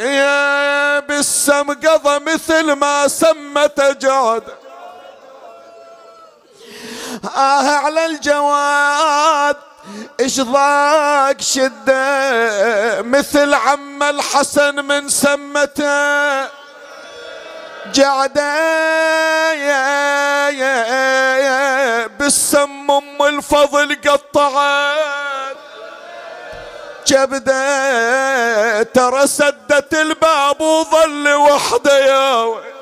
[0.00, 4.42] يا بالسم قضى مثل ما سمت جود
[7.24, 9.56] آه على الجواد
[10.20, 16.46] إيش ضاق شدة؟ مثل عم الحسن من سمته.
[17.94, 20.86] جعده يا يا
[21.36, 25.56] يا بالسم أم الفضل قطعت.
[27.06, 32.75] جبده ترى سدت الباب وظل وحده يا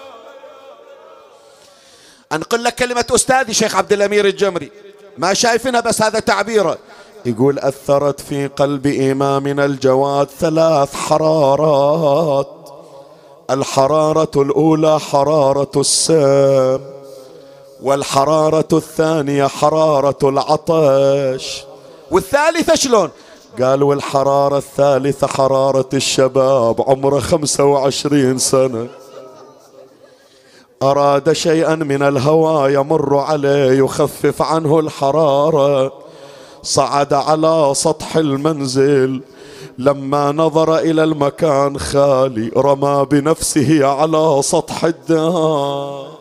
[2.33, 4.70] انقل لك كلمة أستاذي شيخ عبد الأمير الجمري.
[5.18, 6.79] ما شايفينها بس هذا تعبيره
[7.27, 12.49] يقول أثرت في قلب إمامنا الجواد ثلاث حرارات.
[13.51, 16.81] الحرارة الأولى حرارة السام
[17.83, 21.64] والحرارة الثانية حرارة العطش.
[22.11, 23.11] والثالثة شلون؟
[23.62, 28.89] قال والحرارة الثالثة حرارة الشباب عمره خمسة وعشرين سنة.
[30.91, 35.93] أراد شيئا من الهوى يمر عليه يخفف عنه الحرارة.
[36.62, 39.20] صعد على سطح المنزل
[39.78, 46.14] لما نظر إلى المكان خالي رمى بنفسه على سطح الدار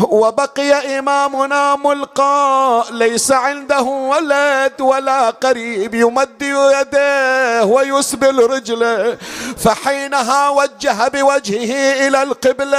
[0.00, 9.18] وبقي إمامنا ملقى ليس عنده ولد ولا قريب يمد يديه ويسبل رجله
[9.58, 12.76] فحينها وجه بوجهه إلى القبلة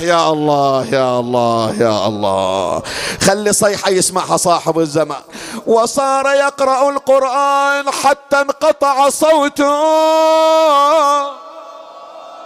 [0.00, 2.82] يا الله يا الله يا الله.
[3.20, 5.22] خلي صيحة يسمعها صاحب الزمان.
[5.66, 9.72] وصار يقرأ القرآن حتى انقطع صوته.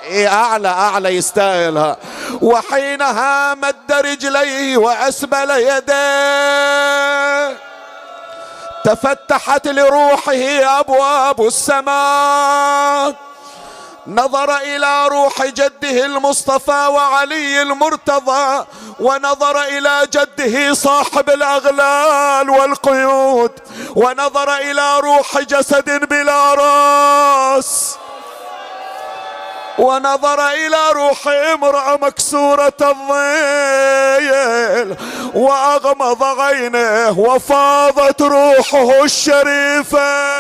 [0.07, 1.97] إيه أعلى أعلى يستاهلها.
[2.43, 7.57] وحينها مد رجليه وأسبل يديه
[8.85, 10.33] تفتحت لروحه
[10.81, 13.15] أبواب السماء.
[14.09, 18.65] نظر إلى روح جده المصطفى وعلي المرتضى
[19.01, 23.53] ونظر إلى جده صاحب الأغلال والقيود
[23.97, 27.97] ونظر إلى روح جسد بلا راس.
[29.79, 34.17] ونظر إلى روح امرأة مكسورة الضيل
[35.35, 40.37] وأغمض عينه وفاضت روحه الشريفة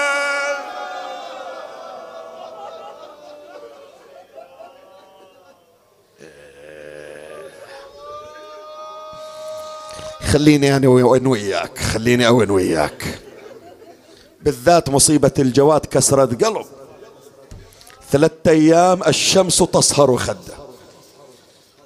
[10.33, 10.89] خليني أنا
[11.29, 13.19] وياك خليني أوين وياك.
[14.41, 16.67] بالذات مصيبة الجواد كسرت قلب.
[18.11, 20.57] ثلاثة أيام الشمس تصهر خده.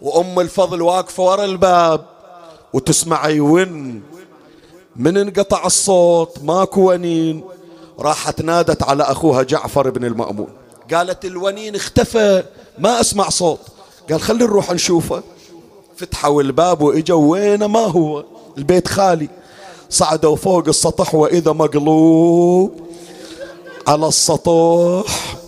[0.02, 2.04] وأم الفضل واقفة ورا الباب
[2.72, 4.02] وتسمع يون.
[4.96, 7.44] من انقطع الصوت؟ ماكو ونين.
[7.98, 10.48] راحت نادت على أخوها جعفر بن المأمون.
[10.94, 12.42] قالت الونين اختفى
[12.78, 13.60] ما أسمع صوت.
[14.10, 15.22] قال خلي نروح نشوفه.
[15.96, 18.24] فتحوا الباب وإجوا وين ما هو؟
[18.58, 19.28] البيت خالي.
[19.90, 22.80] صعدوا فوق السطح وإذا مقلوب
[23.86, 25.39] على السطح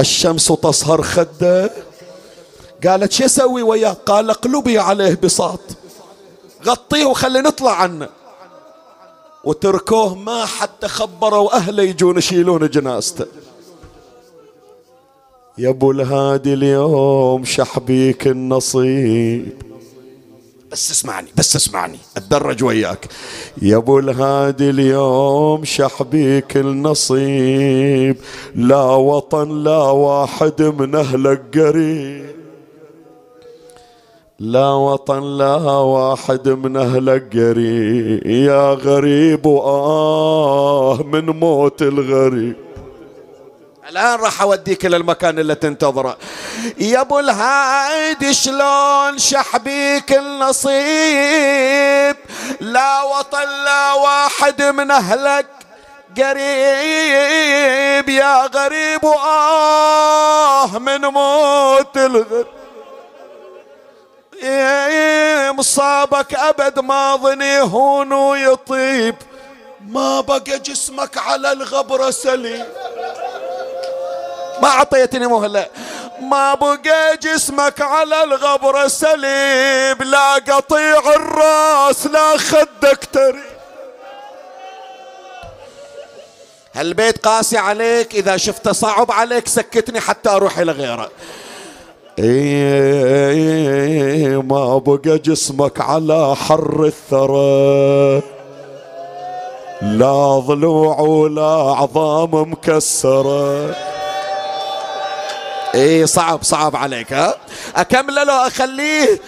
[0.00, 1.70] الشمس تصهر خدة.
[2.86, 5.60] قالت شو أسوي وياه؟ قال اقلبي عليه بساط.
[6.66, 8.08] غطيه وخلي نطلع عنه.
[9.44, 13.26] وتركوه ما حتى خبروا أهله يجون يشيلون جنازته.
[15.58, 19.69] يا ابو الهادي اليوم شحبيك النصيب.
[20.70, 21.98] بس اسمعني بس اسمعني.
[22.16, 23.08] أتدرج وياك.
[23.62, 28.16] يا أبو الهادي اليوم شحبيك النصيب.
[28.54, 32.30] لا وطن لا واحد من أهلك قريب.
[34.38, 35.56] لا وطن لا
[35.94, 38.26] واحد من أهلك قريب.
[38.26, 42.56] يا غريب وآه من موت الغريب.
[43.90, 46.18] الآن راح أوديك إلى المكان اللي تنتظره.
[46.78, 52.16] يا أبو الهايد شلون شحبيك النصيب؟
[52.60, 55.46] لا وطن لا واحد من أهلك
[56.16, 58.08] قريب.
[58.08, 62.46] يا غريب وآه من موت الغريب.
[65.58, 69.14] مصابك أبد ما ظني هون ويطيب.
[69.86, 72.64] ما بقى جسمك على الغبرة سليم.
[74.62, 75.66] ما أعطيتني مهلة.
[76.22, 83.42] ما بقى جسمك على الغبر سليب لا قطيع الراس لا خدك تري.
[86.74, 88.14] هالبيت قاسي عليك.
[88.14, 91.10] إذا شفته صعب عليك سكتني حتى أروح إلى غيره
[92.18, 92.82] إيه
[94.42, 98.22] ما بقى جسمك على حر الثرى.
[99.82, 103.74] لا ضلوع ولا عظام مكسرة.
[105.74, 107.34] اي صعب صعب عليك ها؟
[107.76, 109.20] اكمله لو أخليه؟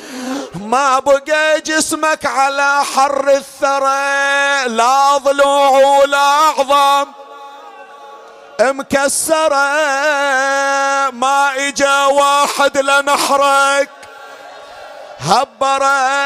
[0.54, 6.18] ما بقى جسمك على حر الثرى لا ضلوع ولا
[6.58, 7.08] عظام.
[8.60, 9.72] مكسرة
[11.10, 13.90] ما إجا واحد لنحرك.
[15.18, 16.20] هبرة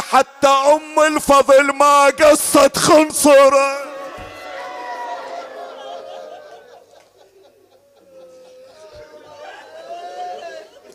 [0.00, 3.91] حتى أم الفضل ما قصت خنصرة.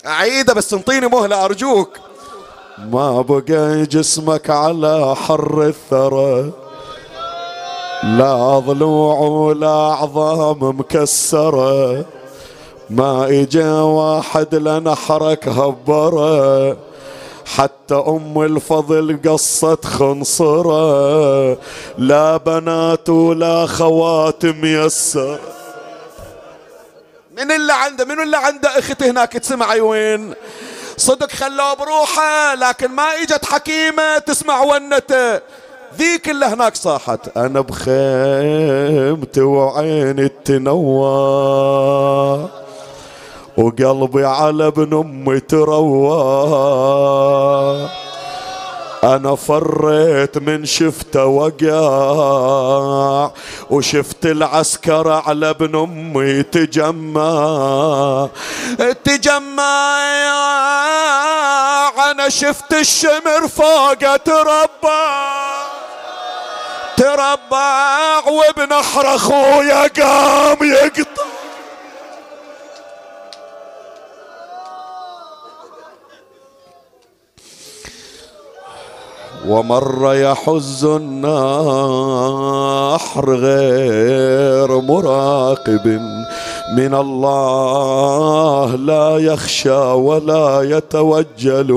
[0.08, 1.90] أعيده بس انطيني مهلة أرجوك.
[2.92, 6.52] ما بقى جسمك على حر الثرى.
[8.04, 12.06] لا ضلوع ولا عظام مكسرة.
[12.90, 16.78] ما إجا واحد لنحرك هبرة.
[17.56, 21.58] حتى أم الفضل قصت خنصرة.
[21.98, 25.40] لا بنات ولا خواتم يسر
[27.38, 30.34] من اللي عنده من اللي عنده اخت هناك تسمعي وين؟
[30.98, 35.42] صدق خلوه بروحه لكن ما إجت حكيمة تسمع ونته.
[35.98, 40.70] ذيك اللي هناك صاحت أنا بخيمتي وعيني التنوى
[43.58, 46.08] وقلبي على ابن أمي تروى.
[49.04, 53.32] أنا فريت من شفته وقع
[53.70, 58.28] وشفت العسكر على ابن أمي تجمع.
[59.04, 59.98] تجمع
[62.12, 65.38] أنا شفت الشمر فوق تربع.
[66.98, 71.37] تربع وبنحر اخويا قام يقطع.
[79.50, 81.26] ومر يحز النحر
[83.36, 85.88] غير مراقب.
[86.78, 91.72] من الله لا يخشى ولا يتوجل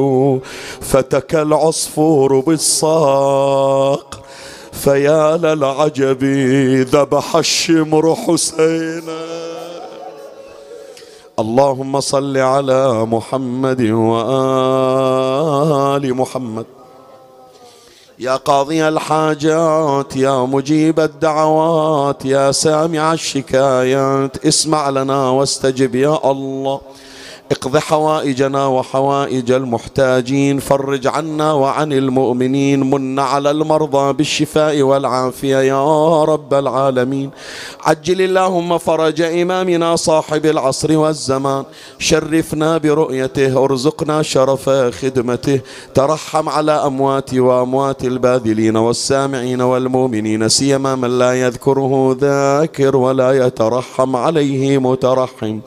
[0.80, 4.20] فتك العصفور بالصاق.
[4.72, 6.24] فيا للعجب
[6.92, 9.20] ذبح الشمر حسينا.
[11.38, 14.64] اللهم صل على محمد وآل
[16.14, 16.79] محمد.
[18.20, 26.80] يا قاضي الحاجات يا مجيب الدعوات يا سامع الشكايات اسمع لنا واستجب يا الله.
[27.50, 36.54] اقض حوائجنا وحوائج المحتاجين فرج عنا وعن المؤمنين من على المرضى بالشفاء والعافية يا رب
[36.54, 37.30] العالمين.
[37.80, 41.64] عجل اللهم فرج إمامنا صاحب العصر والزمان.
[41.98, 45.60] شرفنا برؤيته ارزقنا شرف خدمته.
[45.94, 54.78] ترحم على أموات وأموات الباذلين والسامعين والمؤمنين سيما من لا يذكره ذاكر ولا يترحم عليه
[54.78, 55.58] مترحم.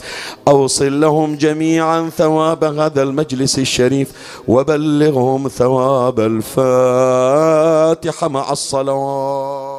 [0.48, 1.73] أوصل لهم جميعا
[2.10, 4.12] ثواب هذا المجلس الشريف
[4.48, 6.68] وبلغهم ثواب الفاتحة
[8.28, 9.73] مع الصلوات